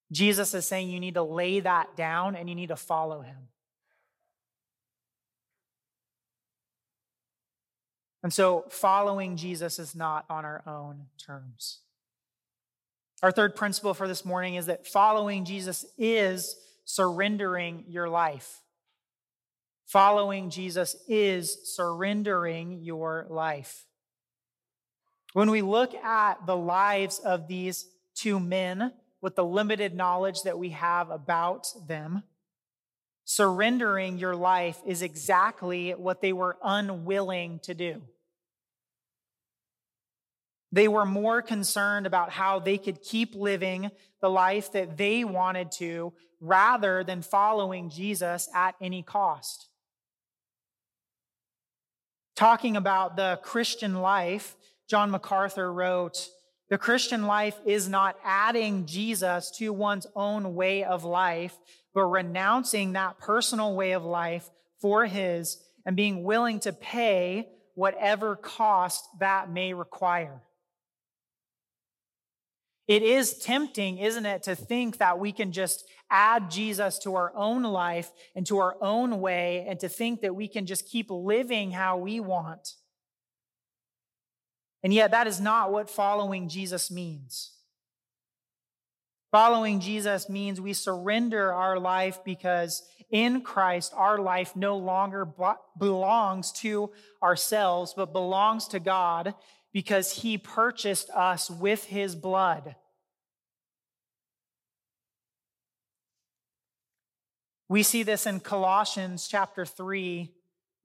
Jesus 0.09 0.53
is 0.53 0.65
saying 0.65 0.89
you 0.89 1.01
need 1.01 1.15
to 1.15 1.21
lay 1.21 1.59
that 1.59 1.97
down 1.97 2.33
and 2.33 2.47
you 2.47 2.55
need 2.55 2.69
to 2.69 2.77
follow 2.77 3.19
him. 3.19 3.49
And 8.23 8.31
so, 8.31 8.63
following 8.69 9.35
Jesus 9.35 9.77
is 9.77 9.93
not 9.93 10.23
on 10.29 10.45
our 10.45 10.63
own 10.65 11.07
terms. 11.17 11.81
Our 13.21 13.33
third 13.33 13.57
principle 13.57 13.93
for 13.93 14.07
this 14.07 14.23
morning 14.23 14.55
is 14.55 14.67
that 14.67 14.87
following 14.87 15.43
Jesus 15.43 15.85
is 15.97 16.55
surrendering 16.85 17.83
your 17.89 18.07
life. 18.07 18.61
Following 19.85 20.49
Jesus 20.49 20.95
is 21.07 21.57
surrendering 21.63 22.79
your 22.81 23.27
life. 23.29 23.85
When 25.33 25.51
we 25.51 25.61
look 25.61 25.93
at 25.93 26.45
the 26.47 26.55
lives 26.55 27.19
of 27.19 27.47
these 27.47 27.87
two 28.15 28.39
men 28.39 28.93
with 29.21 29.35
the 29.35 29.45
limited 29.45 29.93
knowledge 29.93 30.41
that 30.43 30.57
we 30.57 30.69
have 30.69 31.11
about 31.11 31.67
them, 31.87 32.23
surrendering 33.25 34.17
your 34.17 34.35
life 34.35 34.79
is 34.87 35.01
exactly 35.03 35.91
what 35.91 36.19
they 36.19 36.33
were 36.33 36.57
unwilling 36.63 37.59
to 37.59 37.75
do. 37.75 38.01
They 40.71 40.87
were 40.87 41.05
more 41.05 41.41
concerned 41.41 42.07
about 42.07 42.31
how 42.31 42.59
they 42.59 42.77
could 42.77 43.03
keep 43.03 43.35
living 43.35 43.91
the 44.19 44.29
life 44.29 44.71
that 44.71 44.97
they 44.97 45.23
wanted 45.23 45.71
to 45.73 46.13
rather 46.41 47.03
than 47.03 47.21
following 47.21 47.89
Jesus 47.89 48.49
at 48.53 48.75
any 48.81 49.03
cost 49.03 49.69
talking 52.35 52.75
about 52.75 53.15
the 53.15 53.39
Christian 53.41 54.01
life, 54.01 54.55
John 54.89 55.11
MacArthur 55.11 55.71
wrote, 55.71 56.27
The 56.69 56.77
Christian 56.77 57.25
life 57.25 57.59
is 57.65 57.89
not 57.89 58.17
adding 58.23 58.85
Jesus 58.85 59.51
to 59.57 59.73
one's 59.73 60.07
own 60.15 60.55
way 60.55 60.83
of 60.83 61.03
life, 61.03 61.57
but 61.93 62.05
renouncing 62.05 62.93
that 62.93 63.19
personal 63.19 63.75
way 63.75 63.93
of 63.93 64.03
life 64.03 64.49
for 64.79 65.05
his 65.05 65.57
and 65.85 65.95
being 65.95 66.23
willing 66.23 66.59
to 66.61 66.73
pay 66.73 67.47
whatever 67.75 68.35
cost 68.35 69.07
that 69.19 69.49
may 69.49 69.73
require. 69.73 70.41
It 72.87 73.01
is 73.01 73.39
tempting, 73.39 73.97
isn't 73.97 74.25
it, 74.25 74.43
to 74.43 74.55
think 74.55 74.97
that 74.97 75.19
we 75.19 75.31
can 75.31 75.51
just 75.51 75.85
add 76.09 76.51
Jesus 76.51 76.99
to 76.99 77.15
our 77.15 77.31
own 77.35 77.63
life 77.63 78.11
and 78.35 78.45
to 78.45 78.59
our 78.59 78.75
own 78.79 79.19
way 79.19 79.65
and 79.67 79.79
to 79.79 79.89
think 79.89 80.21
that 80.21 80.35
we 80.35 80.47
can 80.47 80.65
just 80.65 80.87
keep 80.87 81.09
living 81.09 81.71
how 81.71 81.97
we 81.97 82.19
want. 82.19 82.75
And 84.83 84.93
yet, 84.93 85.11
that 85.11 85.25
is 85.25 85.41
not 85.41 85.71
what 85.71 85.89
following 85.89 86.47
Jesus 86.47 86.91
means. 86.91 87.53
Following 89.31 89.79
Jesus 89.79 90.29
means 90.29 90.61
we 90.61 90.73
surrender 90.73 91.51
our 91.51 91.79
life 91.79 92.23
because 92.23 92.83
in 93.09 93.41
Christ, 93.41 93.93
our 93.95 94.19
life 94.19 94.55
no 94.55 94.77
longer 94.77 95.27
belongs 95.77 96.51
to 96.53 96.91
ourselves, 97.21 97.93
but 97.95 98.13
belongs 98.13 98.67
to 98.69 98.79
God 98.79 99.33
because 99.75 100.19
he 100.19 100.37
purchased 100.37 101.09
us 101.09 101.51
with 101.51 101.83
his 101.83 102.15
blood. 102.15 102.77
We 107.67 107.83
see 107.83 108.03
this 108.03 108.25
in 108.25 108.39
Colossians 108.39 109.27
chapter 109.27 109.65
3, 109.65 110.31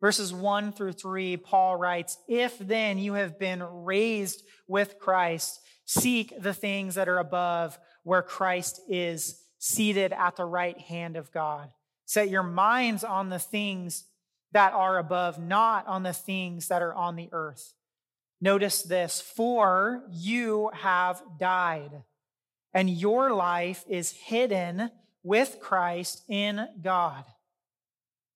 verses 0.01 0.35
1 0.35 0.73
through 0.73 0.95
3. 0.95 1.37
Paul 1.37 1.77
writes, 1.77 2.19
If 2.27 2.59
then 2.59 2.99
you 2.99 3.13
have 3.13 3.39
been 3.39 3.63
raised 3.63 4.43
with 4.67 4.99
Christ, 4.99 5.61
seek 5.85 6.43
the 6.43 6.53
things 6.53 6.97
that 6.97 7.09
are 7.09 7.21
above 7.21 7.79
where 8.03 8.23
Christ 8.23 8.81
is 8.89 9.41
seated 9.61 10.13
at 10.13 10.35
the 10.35 10.45
right 10.45 10.79
hand 10.81 11.17
of 11.17 11.31
God. 11.31 11.71
Set 12.07 12.29
your 12.29 12.43
minds 12.43 13.05
on 13.05 13.29
the 13.29 13.39
things 13.39 14.07
that 14.51 14.73
are 14.73 14.99
above, 14.99 15.39
not 15.39 15.87
on 15.87 16.03
the 16.03 16.13
things 16.13 16.67
that 16.67 16.83
are 16.83 16.95
on 16.95 17.15
the 17.15 17.29
earth. 17.31 17.73
Notice 18.41 18.83
this 18.83 19.21
for 19.21 20.03
you 20.11 20.71
have 20.73 21.23
died, 21.39 22.05
and 22.73 22.89
your 22.89 23.35
life 23.35 23.85
is 23.89 24.13
hidden 24.13 24.91
with 25.23 25.59
Christ 25.61 26.23
in 26.29 26.67
God. 26.83 27.25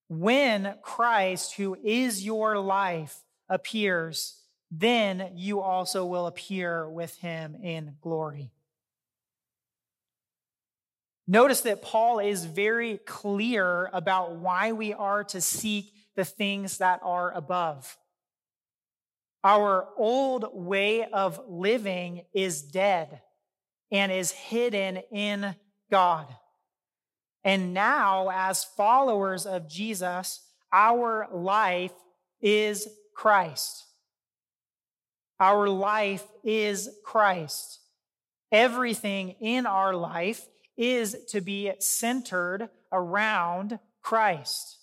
When 0.08 0.74
Christ, 0.82 1.54
who 1.54 1.76
is 1.82 2.24
your 2.24 2.58
life, 2.58 3.22
appears, 3.48 4.40
then 4.70 5.32
you 5.34 5.60
also 5.60 6.04
will 6.04 6.26
appear 6.26 6.88
with 6.88 7.16
him 7.18 7.56
in 7.62 7.96
glory. 8.02 8.50
Notice 11.26 11.62
that 11.62 11.80
Paul 11.80 12.18
is 12.18 12.44
very 12.44 12.98
clear 12.98 13.88
about 13.94 14.36
why 14.36 14.72
we 14.72 14.92
are 14.92 15.24
to 15.24 15.40
seek 15.40 15.92
the 16.16 16.24
things 16.24 16.78
that 16.78 17.00
are 17.02 17.32
above. 17.32 17.96
Our 19.44 19.88
old 19.98 20.46
way 20.54 21.04
of 21.04 21.38
living 21.46 22.22
is 22.32 22.62
dead 22.62 23.20
and 23.92 24.10
is 24.10 24.30
hidden 24.30 25.02
in 25.12 25.54
God. 25.90 26.26
And 27.44 27.74
now, 27.74 28.30
as 28.32 28.64
followers 28.64 29.44
of 29.44 29.68
Jesus, 29.68 30.40
our 30.72 31.28
life 31.30 31.92
is 32.40 32.88
Christ. 33.14 33.84
Our 35.38 35.68
life 35.68 36.24
is 36.42 36.88
Christ. 37.04 37.80
Everything 38.50 39.36
in 39.40 39.66
our 39.66 39.94
life 39.94 40.46
is 40.76 41.16
to 41.28 41.42
be 41.42 41.72
centered 41.80 42.70
around 42.90 43.78
Christ. 44.00 44.78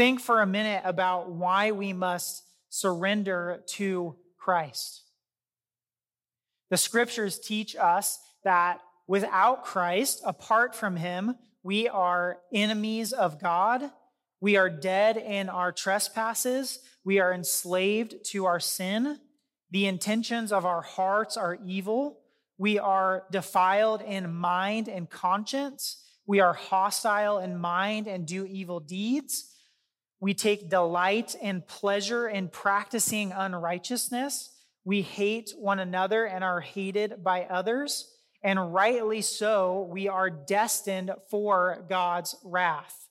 Think 0.00 0.22
for 0.22 0.40
a 0.40 0.46
minute 0.46 0.80
about 0.86 1.30
why 1.30 1.72
we 1.72 1.92
must 1.92 2.42
surrender 2.70 3.62
to 3.72 4.16
Christ. 4.38 5.02
The 6.70 6.78
scriptures 6.78 7.38
teach 7.38 7.76
us 7.76 8.18
that 8.42 8.80
without 9.06 9.62
Christ, 9.62 10.22
apart 10.24 10.74
from 10.74 10.96
him, 10.96 11.36
we 11.62 11.86
are 11.86 12.38
enemies 12.50 13.12
of 13.12 13.38
God. 13.38 13.90
We 14.40 14.56
are 14.56 14.70
dead 14.70 15.18
in 15.18 15.50
our 15.50 15.70
trespasses. 15.70 16.78
We 17.04 17.20
are 17.20 17.34
enslaved 17.34 18.24
to 18.30 18.46
our 18.46 18.58
sin. 18.58 19.18
The 19.70 19.84
intentions 19.84 20.50
of 20.50 20.64
our 20.64 20.80
hearts 20.80 21.36
are 21.36 21.58
evil. 21.66 22.20
We 22.56 22.78
are 22.78 23.24
defiled 23.30 24.00
in 24.00 24.32
mind 24.32 24.88
and 24.88 25.10
conscience. 25.10 26.02
We 26.24 26.40
are 26.40 26.54
hostile 26.54 27.36
in 27.36 27.58
mind 27.58 28.06
and 28.06 28.26
do 28.26 28.46
evil 28.46 28.80
deeds. 28.80 29.49
We 30.20 30.34
take 30.34 30.68
delight 30.68 31.34
and 31.42 31.66
pleasure 31.66 32.28
in 32.28 32.48
practicing 32.48 33.32
unrighteousness. 33.32 34.50
We 34.84 35.02
hate 35.02 35.52
one 35.58 35.78
another 35.78 36.26
and 36.26 36.44
are 36.44 36.60
hated 36.60 37.24
by 37.24 37.44
others. 37.44 38.06
And 38.42 38.72
rightly 38.72 39.22
so, 39.22 39.88
we 39.90 40.08
are 40.08 40.30
destined 40.30 41.10
for 41.30 41.84
God's 41.88 42.36
wrath. 42.44 43.08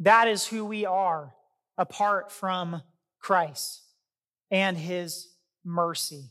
That 0.00 0.28
is 0.28 0.46
who 0.46 0.64
we 0.64 0.86
are 0.86 1.34
apart 1.76 2.30
from 2.30 2.82
Christ 3.20 3.82
and 4.50 4.76
his 4.76 5.28
mercy. 5.64 6.30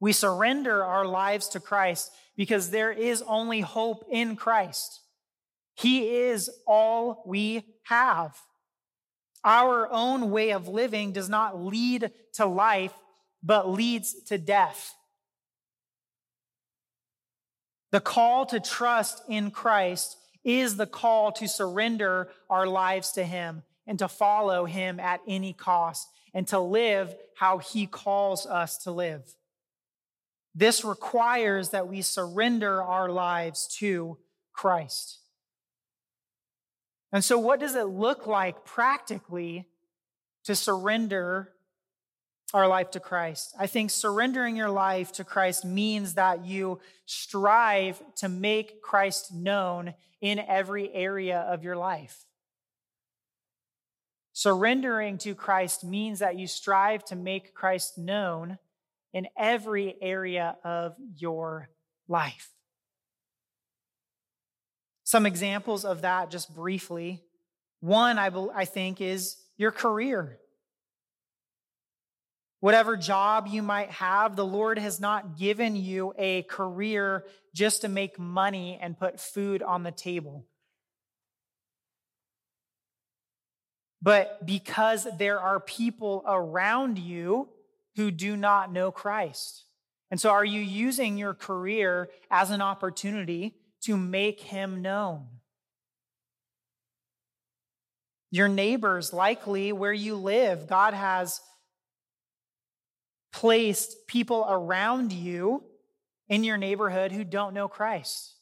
We 0.00 0.12
surrender 0.12 0.84
our 0.84 1.06
lives 1.06 1.48
to 1.50 1.60
Christ 1.60 2.12
because 2.36 2.70
there 2.70 2.92
is 2.92 3.22
only 3.26 3.60
hope 3.60 4.04
in 4.10 4.36
Christ. 4.36 5.00
He 5.76 6.16
is 6.16 6.50
all 6.66 7.22
we 7.26 7.64
have. 7.84 8.36
Our 9.44 9.88
own 9.92 10.30
way 10.30 10.50
of 10.50 10.68
living 10.68 11.12
does 11.12 11.28
not 11.28 11.62
lead 11.62 12.10
to 12.34 12.46
life, 12.46 12.94
but 13.42 13.68
leads 13.68 14.14
to 14.24 14.38
death. 14.38 14.94
The 17.92 18.00
call 18.00 18.46
to 18.46 18.58
trust 18.58 19.22
in 19.28 19.50
Christ 19.50 20.16
is 20.42 20.76
the 20.76 20.86
call 20.86 21.30
to 21.32 21.46
surrender 21.46 22.30
our 22.48 22.66
lives 22.66 23.12
to 23.12 23.24
Him 23.24 23.62
and 23.86 23.98
to 23.98 24.08
follow 24.08 24.64
Him 24.64 24.98
at 24.98 25.20
any 25.28 25.52
cost 25.52 26.08
and 26.34 26.48
to 26.48 26.58
live 26.58 27.14
how 27.36 27.58
He 27.58 27.86
calls 27.86 28.46
us 28.46 28.78
to 28.78 28.90
live. 28.90 29.22
This 30.54 30.84
requires 30.84 31.70
that 31.70 31.86
we 31.86 32.00
surrender 32.00 32.82
our 32.82 33.10
lives 33.10 33.68
to 33.78 34.16
Christ. 34.54 35.18
And 37.16 37.24
so, 37.24 37.38
what 37.38 37.60
does 37.60 37.74
it 37.74 37.86
look 37.86 38.26
like 38.26 38.66
practically 38.66 39.64
to 40.44 40.54
surrender 40.54 41.50
our 42.52 42.68
life 42.68 42.90
to 42.90 43.00
Christ? 43.00 43.54
I 43.58 43.68
think 43.68 43.90
surrendering 43.90 44.54
your 44.54 44.68
life 44.68 45.12
to 45.12 45.24
Christ 45.24 45.64
means 45.64 46.12
that 46.12 46.44
you 46.44 46.78
strive 47.06 48.02
to 48.16 48.28
make 48.28 48.82
Christ 48.82 49.32
known 49.32 49.94
in 50.20 50.40
every 50.40 50.92
area 50.92 51.38
of 51.38 51.64
your 51.64 51.74
life. 51.74 52.26
Surrendering 54.34 55.16
to 55.16 55.34
Christ 55.34 55.84
means 55.84 56.18
that 56.18 56.36
you 56.36 56.46
strive 56.46 57.02
to 57.06 57.16
make 57.16 57.54
Christ 57.54 57.96
known 57.96 58.58
in 59.14 59.26
every 59.38 59.96
area 60.02 60.58
of 60.62 60.94
your 61.16 61.70
life. 62.08 62.55
Some 65.06 65.24
examples 65.24 65.84
of 65.84 66.02
that, 66.02 66.32
just 66.32 66.52
briefly. 66.52 67.22
One, 67.78 68.18
I, 68.18 68.28
I 68.52 68.64
think, 68.64 69.00
is 69.00 69.36
your 69.56 69.70
career. 69.70 70.40
Whatever 72.58 72.96
job 72.96 73.46
you 73.46 73.62
might 73.62 73.90
have, 73.92 74.34
the 74.34 74.44
Lord 74.44 74.80
has 74.80 74.98
not 74.98 75.38
given 75.38 75.76
you 75.76 76.12
a 76.18 76.42
career 76.42 77.24
just 77.54 77.82
to 77.82 77.88
make 77.88 78.18
money 78.18 78.80
and 78.82 78.98
put 78.98 79.20
food 79.20 79.62
on 79.62 79.84
the 79.84 79.92
table. 79.92 80.44
But 84.02 84.44
because 84.44 85.06
there 85.18 85.38
are 85.38 85.60
people 85.60 86.24
around 86.26 86.98
you 86.98 87.48
who 87.94 88.10
do 88.10 88.36
not 88.36 88.72
know 88.72 88.90
Christ. 88.90 89.66
And 90.10 90.20
so, 90.20 90.30
are 90.30 90.44
you 90.44 90.60
using 90.60 91.16
your 91.16 91.34
career 91.34 92.08
as 92.28 92.50
an 92.50 92.60
opportunity 92.60 93.54
to 93.86 93.96
make 93.96 94.40
him 94.40 94.82
known? 94.82 95.26
Your 98.30 98.48
neighbors, 98.48 99.12
likely 99.12 99.72
where 99.72 99.92
you 99.92 100.16
live, 100.16 100.66
God 100.66 100.94
has 100.94 101.40
placed 103.32 104.06
people 104.06 104.46
around 104.48 105.12
you 105.12 105.62
in 106.28 106.42
your 106.42 106.56
neighborhood 106.56 107.12
who 107.12 107.22
don't 107.22 107.54
know 107.54 107.68
Christ. 107.68 108.34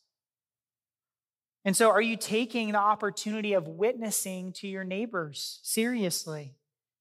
And 1.64 1.76
so, 1.76 1.90
are 1.90 2.01
you 2.01 2.16
taking 2.16 2.72
the 2.72 2.78
opportunity 2.78 3.53
of 3.55 3.68
witnessing 3.68 4.53
to 4.55 4.68
your 4.68 4.84
neighbors 4.84 5.61
seriously 5.62 6.55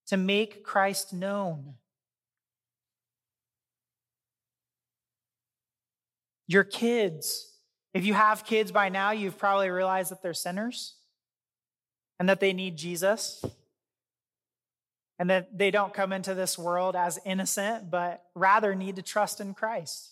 to 0.08 0.18
make 0.18 0.64
Christ 0.64 1.14
known? 1.14 1.76
Your 6.48 6.64
kids. 6.64 7.53
If 7.94 8.06
you 8.06 8.14
have 8.14 8.46
kids 8.46 8.72
by 8.72 8.90
now, 8.90 9.12
you've 9.12 9.38
probably 9.38 9.70
realized 9.70 10.12
that 10.12 10.22
they're 10.22 10.34
sinners 10.34 10.96
and 12.20 12.28
that 12.28 12.40
they 12.40 12.54
need 12.54 12.78
Jesus. 12.78 13.44
and 15.20 15.30
that 15.30 15.58
they 15.58 15.72
don't 15.72 15.94
come 15.94 16.12
into 16.12 16.34
this 16.34 16.58
world 16.58 16.96
as 16.96 17.20
innocent, 17.26 17.90
but 17.90 18.24
rather 18.36 18.76
need 18.76 18.96
to 18.96 19.02
trust 19.02 19.40
in 19.40 19.54
Christ. 19.54 20.12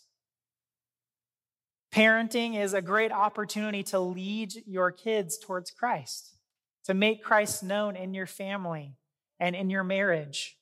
Parenting 1.93 2.57
is 2.57 2.73
a 2.73 2.81
great 2.81 3.11
opportunity 3.11 3.83
to 3.83 3.99
lead 3.99 4.53
your 4.65 4.91
kids 4.91 5.37
towards 5.37 5.71
Christ, 5.71 6.37
to 6.85 6.93
make 6.93 7.23
Christ 7.23 7.63
known 7.63 7.95
in 7.95 8.13
your 8.13 8.27
family 8.27 8.95
and 9.39 9.55
in 9.55 9.69
your 9.69 9.83
marriage. 9.83 10.57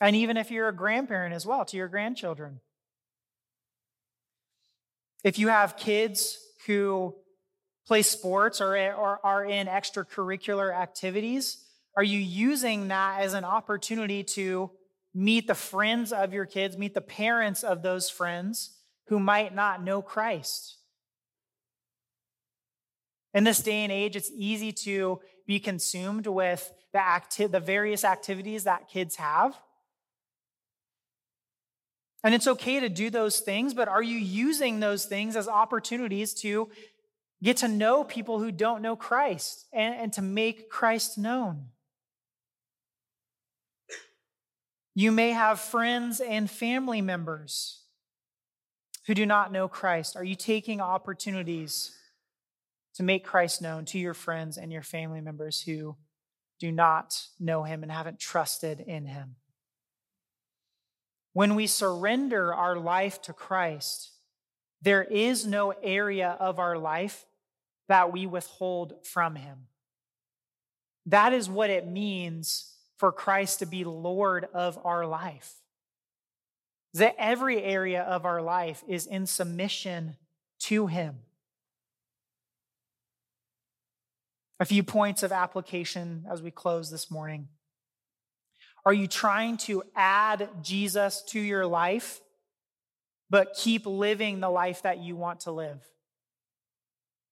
And 0.00 0.16
even 0.16 0.36
if 0.36 0.50
you're 0.50 0.68
a 0.68 0.74
grandparent 0.74 1.34
as 1.34 1.46
well, 1.46 1.64
to 1.66 1.76
your 1.76 1.88
grandchildren. 1.88 2.60
If 5.22 5.38
you 5.38 5.48
have 5.48 5.76
kids 5.76 6.38
who 6.66 7.14
play 7.86 8.02
sports 8.02 8.60
or, 8.60 8.74
or 8.76 9.20
are 9.24 9.44
in 9.44 9.66
extracurricular 9.66 10.74
activities, 10.74 11.64
are 11.96 12.04
you 12.04 12.18
using 12.18 12.88
that 12.88 13.20
as 13.20 13.34
an 13.34 13.44
opportunity 13.44 14.22
to 14.22 14.70
meet 15.14 15.46
the 15.46 15.54
friends 15.54 16.12
of 16.12 16.32
your 16.32 16.46
kids, 16.46 16.78
meet 16.78 16.94
the 16.94 17.00
parents 17.00 17.62
of 17.62 17.82
those 17.82 18.08
friends 18.08 18.78
who 19.08 19.18
might 19.18 19.54
not 19.54 19.82
know 19.82 20.00
Christ? 20.00 20.78
In 23.34 23.44
this 23.44 23.60
day 23.60 23.82
and 23.84 23.92
age, 23.92 24.16
it's 24.16 24.30
easy 24.34 24.72
to 24.72 25.20
be 25.46 25.60
consumed 25.60 26.26
with 26.26 26.72
the, 26.92 26.98
acti- 26.98 27.46
the 27.46 27.60
various 27.60 28.04
activities 28.04 28.64
that 28.64 28.88
kids 28.88 29.16
have. 29.16 29.56
And 32.22 32.34
it's 32.34 32.46
okay 32.46 32.80
to 32.80 32.88
do 32.88 33.08
those 33.08 33.40
things, 33.40 33.72
but 33.72 33.88
are 33.88 34.02
you 34.02 34.18
using 34.18 34.80
those 34.80 35.06
things 35.06 35.36
as 35.36 35.48
opportunities 35.48 36.34
to 36.34 36.68
get 37.42 37.58
to 37.58 37.68
know 37.68 38.04
people 38.04 38.38
who 38.38 38.52
don't 38.52 38.82
know 38.82 38.94
Christ 38.94 39.66
and, 39.72 39.94
and 39.94 40.12
to 40.12 40.22
make 40.22 40.68
Christ 40.68 41.16
known? 41.16 41.66
You 44.94 45.12
may 45.12 45.30
have 45.30 45.60
friends 45.60 46.20
and 46.20 46.50
family 46.50 47.00
members 47.00 47.84
who 49.06 49.14
do 49.14 49.24
not 49.24 49.50
know 49.50 49.66
Christ. 49.66 50.14
Are 50.14 50.24
you 50.24 50.34
taking 50.34 50.80
opportunities 50.80 51.96
to 52.96 53.02
make 53.02 53.24
Christ 53.24 53.62
known 53.62 53.86
to 53.86 53.98
your 53.98 54.14
friends 54.14 54.58
and 54.58 54.70
your 54.70 54.82
family 54.82 55.22
members 55.22 55.62
who 55.62 55.96
do 56.58 56.70
not 56.70 57.16
know 57.38 57.62
him 57.62 57.82
and 57.82 57.90
haven't 57.90 58.18
trusted 58.18 58.80
in 58.80 59.06
him? 59.06 59.36
When 61.32 61.54
we 61.54 61.66
surrender 61.66 62.52
our 62.52 62.76
life 62.76 63.22
to 63.22 63.32
Christ, 63.32 64.10
there 64.82 65.04
is 65.04 65.46
no 65.46 65.70
area 65.82 66.36
of 66.40 66.58
our 66.58 66.76
life 66.76 67.26
that 67.88 68.12
we 68.12 68.26
withhold 68.26 68.94
from 69.04 69.36
him. 69.36 69.66
That 71.06 71.32
is 71.32 71.48
what 71.48 71.70
it 71.70 71.86
means 71.86 72.74
for 72.98 73.12
Christ 73.12 73.60
to 73.60 73.66
be 73.66 73.84
Lord 73.84 74.46
of 74.52 74.78
our 74.84 75.06
life. 75.06 75.54
That 76.94 77.14
every 77.18 77.62
area 77.62 78.02
of 78.02 78.24
our 78.24 78.42
life 78.42 78.82
is 78.88 79.06
in 79.06 79.26
submission 79.26 80.16
to 80.60 80.86
him. 80.86 81.20
A 84.58 84.64
few 84.64 84.82
points 84.82 85.22
of 85.22 85.32
application 85.32 86.26
as 86.30 86.42
we 86.42 86.50
close 86.50 86.90
this 86.90 87.10
morning. 87.10 87.48
Are 88.84 88.92
you 88.92 89.06
trying 89.06 89.58
to 89.58 89.82
add 89.94 90.48
Jesus 90.62 91.22
to 91.28 91.40
your 91.40 91.66
life, 91.66 92.20
but 93.28 93.54
keep 93.54 93.86
living 93.86 94.40
the 94.40 94.50
life 94.50 94.82
that 94.82 94.98
you 94.98 95.16
want 95.16 95.40
to 95.40 95.52
live? 95.52 95.80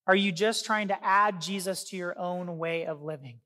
Are 0.06 0.16
you 0.16 0.32
just 0.32 0.64
trying 0.64 0.88
to 0.88 1.04
add 1.04 1.40
Jesus 1.40 1.84
to 1.90 1.96
your 1.96 2.18
own 2.18 2.58
way 2.58 2.86
of 2.86 3.02
living 3.02 3.40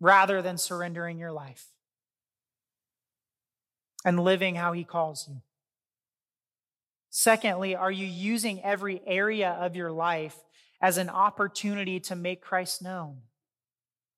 rather 0.00 0.42
than 0.42 0.58
surrendering 0.58 1.18
your 1.18 1.32
life 1.32 1.66
and 4.04 4.20
living 4.20 4.54
how 4.54 4.72
he 4.72 4.84
calls 4.84 5.26
you? 5.28 5.40
Secondly, 7.08 7.74
are 7.74 7.90
you 7.90 8.06
using 8.06 8.62
every 8.62 9.00
area 9.06 9.50
of 9.50 9.74
your 9.74 9.90
life 9.90 10.36
as 10.82 10.98
an 10.98 11.08
opportunity 11.08 11.98
to 12.00 12.14
make 12.14 12.42
Christ 12.42 12.82
known? 12.82 13.22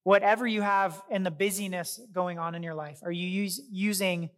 Whatever 0.09 0.47
you 0.47 0.63
have 0.63 1.03
in 1.11 1.23
the 1.23 1.31
busyness 1.31 2.01
going 2.15 2.39
on 2.39 2.55
in 2.55 2.63
your 2.63 2.75
life? 2.75 2.99
Are 3.03 3.13
you 3.13 3.29
use, 3.29 3.61
using 3.71 4.31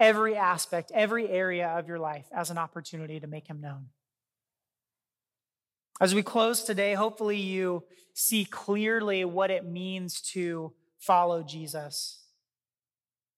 every 0.00 0.34
aspect, 0.34 0.90
every 0.92 1.28
area 1.28 1.68
of 1.68 1.86
your 1.86 2.00
life 2.00 2.26
as 2.34 2.50
an 2.50 2.58
opportunity 2.58 3.20
to 3.20 3.28
make 3.28 3.46
him 3.46 3.60
known? 3.60 3.86
As 6.00 6.12
we 6.12 6.24
close 6.24 6.64
today, 6.64 6.94
hopefully 6.94 7.36
you 7.36 7.84
see 8.14 8.44
clearly 8.44 9.24
what 9.24 9.52
it 9.52 9.64
means 9.64 10.20
to 10.32 10.72
follow 10.98 11.44
Jesus. 11.44 12.24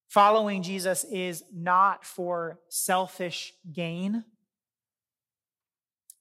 Following 0.09 0.63
Jesus 0.63 1.05
is 1.05 1.45
not 1.55 2.03
for 2.03 2.61
selfish 2.71 3.53
gain. 3.71 4.25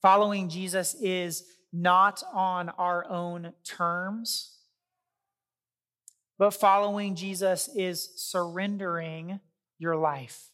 Following 0.01 0.49
Jesus 0.49 0.93
is 0.95 1.45
not 1.71 2.21
on 2.33 2.67
our 2.67 3.09
own 3.09 3.53
terms. 3.63 4.57
But 6.41 6.55
following 6.55 7.13
Jesus 7.13 7.69
is 7.75 8.09
surrendering 8.15 9.39
your 9.77 9.95
life. 9.95 10.49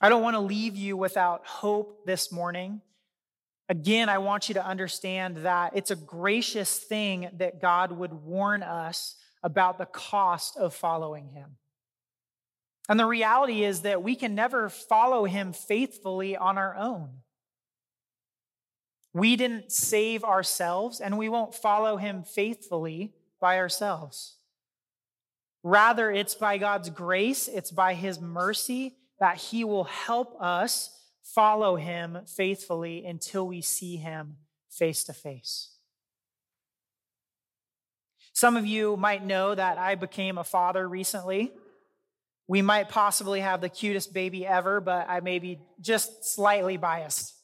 I 0.00 0.08
don't 0.08 0.22
want 0.22 0.36
to 0.36 0.40
leave 0.40 0.76
you 0.76 0.96
without 0.96 1.44
hope 1.44 2.06
this 2.06 2.30
morning. 2.30 2.80
Again, 3.68 4.08
I 4.08 4.18
want 4.18 4.46
you 4.46 4.54
to 4.54 4.64
understand 4.64 5.38
that 5.38 5.72
it's 5.74 5.90
a 5.90 5.96
gracious 5.96 6.78
thing 6.78 7.28
that 7.38 7.60
God 7.60 7.90
would 7.90 8.12
warn 8.12 8.62
us 8.62 9.16
about 9.42 9.78
the 9.78 9.86
cost 9.86 10.56
of 10.56 10.72
following 10.72 11.30
him. 11.30 11.56
And 12.88 13.00
the 13.00 13.06
reality 13.06 13.64
is 13.64 13.80
that 13.80 14.04
we 14.04 14.14
can 14.14 14.36
never 14.36 14.68
follow 14.68 15.24
him 15.24 15.52
faithfully 15.52 16.36
on 16.36 16.56
our 16.56 16.76
own. 16.76 17.10
We 19.14 19.36
didn't 19.36 19.72
save 19.72 20.24
ourselves, 20.24 21.00
and 21.00 21.18
we 21.18 21.28
won't 21.28 21.54
follow 21.54 21.96
him 21.96 22.22
faithfully 22.22 23.12
by 23.40 23.58
ourselves. 23.58 24.36
Rather, 25.62 26.10
it's 26.10 26.34
by 26.34 26.58
God's 26.58 26.90
grace, 26.90 27.46
it's 27.46 27.70
by 27.70 27.94
his 27.94 28.20
mercy 28.20 28.96
that 29.20 29.36
he 29.36 29.64
will 29.64 29.84
help 29.84 30.36
us 30.40 30.98
follow 31.22 31.76
him 31.76 32.18
faithfully 32.26 33.04
until 33.04 33.46
we 33.46 33.60
see 33.60 33.96
him 33.96 34.36
face 34.70 35.04
to 35.04 35.12
face. 35.12 35.76
Some 38.32 38.56
of 38.56 38.66
you 38.66 38.96
might 38.96 39.24
know 39.24 39.54
that 39.54 39.78
I 39.78 39.94
became 39.94 40.38
a 40.38 40.44
father 40.44 40.88
recently. 40.88 41.52
We 42.48 42.62
might 42.62 42.88
possibly 42.88 43.40
have 43.40 43.60
the 43.60 43.68
cutest 43.68 44.12
baby 44.12 44.46
ever, 44.46 44.80
but 44.80 45.08
I 45.08 45.20
may 45.20 45.38
be 45.38 45.60
just 45.80 46.24
slightly 46.24 46.76
biased. 46.76 47.34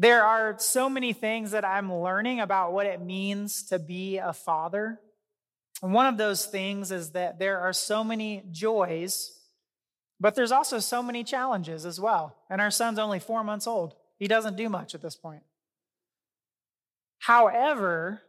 There 0.00 0.22
are 0.22 0.54
so 0.60 0.88
many 0.88 1.12
things 1.12 1.50
that 1.50 1.64
I'm 1.64 1.92
learning 1.92 2.38
about 2.38 2.72
what 2.72 2.86
it 2.86 3.02
means 3.02 3.64
to 3.64 3.80
be 3.80 4.18
a 4.18 4.32
father. 4.32 5.00
And 5.82 5.92
one 5.92 6.06
of 6.06 6.16
those 6.16 6.46
things 6.46 6.92
is 6.92 7.10
that 7.10 7.40
there 7.40 7.58
are 7.58 7.72
so 7.72 8.04
many 8.04 8.44
joys, 8.52 9.32
but 10.20 10.36
there's 10.36 10.52
also 10.52 10.78
so 10.78 11.02
many 11.02 11.24
challenges 11.24 11.84
as 11.84 11.98
well. 11.98 12.36
And 12.48 12.60
our 12.60 12.70
son's 12.70 13.00
only 13.00 13.18
four 13.18 13.42
months 13.42 13.66
old, 13.66 13.96
he 14.20 14.28
doesn't 14.28 14.56
do 14.56 14.68
much 14.68 14.94
at 14.94 15.02
this 15.02 15.16
point. 15.16 15.42
However, 17.18 18.22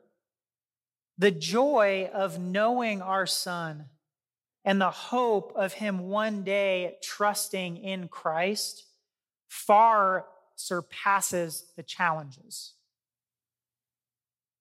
the 1.19 1.31
joy 1.31 2.09
of 2.11 2.39
knowing 2.39 3.03
our 3.03 3.27
son 3.27 3.85
and 4.65 4.81
the 4.81 4.89
hope 4.89 5.53
of 5.55 5.73
him 5.73 6.09
one 6.09 6.43
day 6.43 6.95
trusting 7.03 7.77
in 7.77 8.07
Christ 8.07 8.85
far 9.47 10.25
surpasses 10.59 11.63
the 11.77 11.83
challenges. 11.83 12.73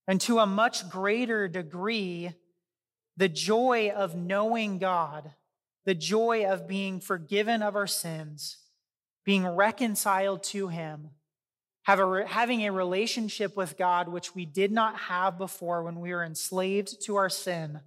And 0.06 0.20
to 0.22 0.38
a 0.38 0.46
much 0.46 0.88
greater 0.88 1.48
degree, 1.48 2.32
the 3.16 3.28
joy 3.28 3.90
of 3.90 4.14
knowing 4.14 4.78
God, 4.78 5.32
the 5.84 5.94
joy 5.94 6.46
of 6.46 6.68
being 6.68 7.00
forgiven 7.00 7.62
of 7.62 7.74
our 7.74 7.86
sins, 7.86 8.58
being 9.24 9.46
reconciled 9.46 10.44
to 10.44 10.68
Him, 10.68 11.10
a, 11.86 12.26
having 12.26 12.64
a 12.64 12.72
relationship 12.72 13.56
with 13.56 13.76
God 13.76 14.08
which 14.08 14.34
we 14.34 14.46
did 14.46 14.70
not 14.70 14.96
have 14.96 15.36
before 15.36 15.82
when 15.82 16.00
we 16.00 16.14
were 16.14 16.24
enslaved 16.24 17.04
to 17.04 17.16
our 17.16 17.28
sin. 17.28 17.80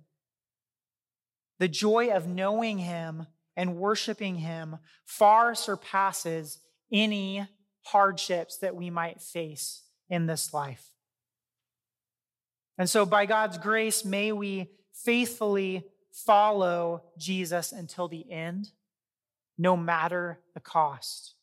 The 1.59 1.69
joy 1.69 2.09
of 2.09 2.27
knowing 2.27 2.77
Him 2.79 3.25
and 3.55 3.77
worshiping 3.77 4.35
Him 4.35 4.77
far 5.05 5.55
surpasses 5.55 6.59
any 6.91 7.47
hardships 7.83 8.57
that 8.57 8.75
we 8.75 8.89
might 8.89 9.21
face 9.21 9.83
in 10.09 10.25
this 10.25 10.53
life. 10.53 10.85
And 12.77 12.89
so, 12.89 13.05
by 13.05 13.25
God's 13.25 13.57
grace, 13.57 14.03
may 14.05 14.31
we 14.31 14.69
faithfully 14.93 15.83
follow 16.11 17.03
Jesus 17.17 17.71
until 17.71 18.07
the 18.07 18.29
end, 18.31 18.71
no 19.57 19.77
matter 19.77 20.39
the 20.53 20.59
cost. 20.59 21.35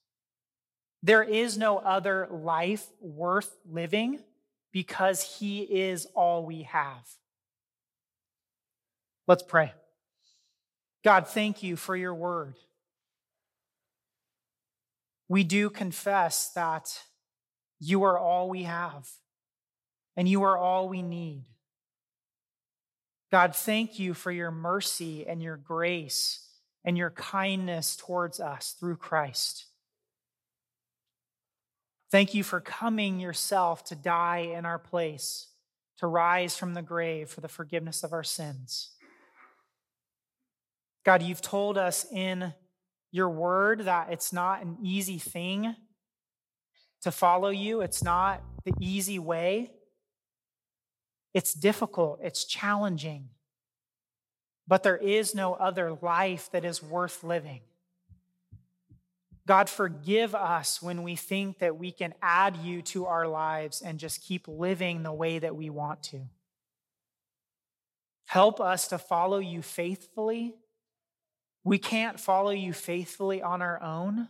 There 1.03 1.23
is 1.23 1.57
no 1.57 1.79
other 1.79 2.29
life 2.31 2.87
worth 3.01 3.55
living 3.65 4.19
because 4.73 5.23
he 5.39 5.61
is 5.61 6.07
all 6.15 6.45
we 6.45 6.65
have. 6.65 7.09
Let's 9.27 9.43
pray. 9.43 9.73
God, 11.05 11.29
thank 11.29 11.63
you 11.63 11.77
for 11.77 11.95
your 11.95 12.15
word. 12.15 12.57
We 15.29 15.45
do 15.45 15.71
confess 15.71 16.51
that 16.55 17.03
you 17.79 18.03
are 18.05 18.19
all 18.19 18.49
we 18.49 18.65
have 18.65 19.09
and 20.17 20.29
you 20.29 20.43
are 20.43 20.57
all 20.57 20.89
we 20.89 21.03
need. 21.03 21.45
God, 23.31 23.55
thank 23.55 23.99
you 23.99 24.15
for 24.15 24.33
your 24.33 24.51
mercy 24.51 25.27
and 25.27 25.43
your 25.43 25.57
grace 25.57 26.49
and 26.85 26.97
your 26.97 27.11
kindness 27.11 27.95
towards 27.97 28.41
us 28.41 28.75
through 28.79 28.97
Christ. 28.97 29.67
Thank 32.11 32.33
you 32.33 32.43
for 32.43 32.61
coming 32.61 33.21
yourself 33.21 33.85
to 33.85 33.95
die 33.95 34.51
in 34.55 34.65
our 34.65 34.79
place, 34.79 35.49
to 35.99 36.07
rise 36.07 36.57
from 36.57 36.73
the 36.73 36.81
grave 36.81 37.29
for 37.29 37.43
the 37.43 37.49
forgiveness 37.49 38.03
of 38.03 38.15
our 38.15 38.25
sins. 38.25 38.93
God, 41.05 41.23
you've 41.23 41.43
told 41.43 41.77
us 41.77 42.07
in 42.11 42.55
your 43.11 43.31
word 43.31 43.81
that 43.85 44.09
it's 44.11 44.33
not 44.33 44.63
an 44.63 44.79
easy 44.83 45.19
thing 45.19 45.75
to 47.03 47.11
follow 47.11 47.49
you, 47.49 47.81
it's 47.81 48.03
not 48.03 48.43
the 48.65 48.75
easy 48.81 49.19
way. 49.19 49.71
It's 51.35 51.55
difficult, 51.55 52.21
it's 52.23 52.45
challenging, 52.45 53.29
but 54.67 54.83
there 54.83 54.97
is 54.97 55.35
no 55.35 55.55
other 55.55 55.97
life 56.03 56.51
that 56.53 56.65
is 56.65 56.83
worth 56.83 57.23
living. 57.23 57.61
God, 59.47 59.71
forgive 59.71 60.35
us 60.35 60.83
when 60.83 61.03
we 61.03 61.17
think 61.17 61.61
that 61.61 61.79
we 61.79 61.91
can 61.91 62.13
add 62.21 62.57
you 62.57 62.83
to 62.83 63.07
our 63.07 63.27
lives 63.27 63.81
and 63.81 63.99
just 63.99 64.23
keep 64.23 64.47
living 64.47 65.03
the 65.03 65.13
way 65.13 65.39
that 65.39 65.57
we 65.57 65.71
want 65.71 66.03
to. 66.05 66.21
Help 68.27 68.61
us 68.61 68.89
to 68.89 68.99
follow 68.99 69.39
you 69.39 69.63
faithfully. 69.63 70.55
We 71.69 71.77
can't 71.77 72.19
follow 72.19 72.51
you 72.51 72.73
faithfully 72.73 73.43
on 73.43 73.61
our 73.61 73.83
own, 73.83 74.29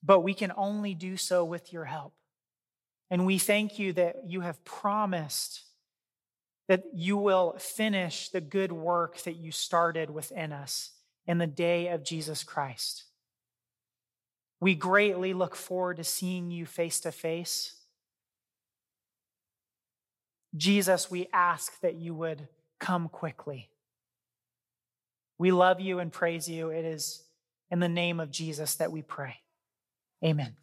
but 0.00 0.20
we 0.20 0.32
can 0.32 0.52
only 0.56 0.94
do 0.94 1.16
so 1.16 1.44
with 1.44 1.72
your 1.72 1.86
help. 1.86 2.14
And 3.10 3.26
we 3.26 3.36
thank 3.36 3.80
you 3.80 3.92
that 3.94 4.18
you 4.24 4.42
have 4.42 4.64
promised 4.64 5.64
that 6.68 6.84
you 6.94 7.16
will 7.16 7.56
finish 7.58 8.28
the 8.28 8.40
good 8.40 8.70
work 8.70 9.22
that 9.22 9.34
you 9.34 9.50
started 9.50 10.08
within 10.08 10.52
us 10.52 10.92
in 11.26 11.38
the 11.38 11.48
day 11.48 11.88
of 11.88 12.04
Jesus 12.04 12.44
Christ. 12.44 13.06
We 14.60 14.76
greatly 14.76 15.34
look 15.34 15.56
forward 15.56 15.96
to 15.96 16.04
seeing 16.04 16.52
you 16.52 16.64
face 16.64 17.00
to 17.00 17.10
face. 17.10 17.74
Jesus, 20.56 21.10
we 21.10 21.26
ask 21.32 21.80
that 21.80 21.96
you 21.96 22.14
would 22.14 22.46
come 22.78 23.08
quickly. 23.08 23.71
We 25.42 25.50
love 25.50 25.80
you 25.80 25.98
and 25.98 26.12
praise 26.12 26.48
you. 26.48 26.68
It 26.68 26.84
is 26.84 27.20
in 27.68 27.80
the 27.80 27.88
name 27.88 28.20
of 28.20 28.30
Jesus 28.30 28.76
that 28.76 28.92
we 28.92 29.02
pray. 29.02 29.38
Amen. 30.24 30.54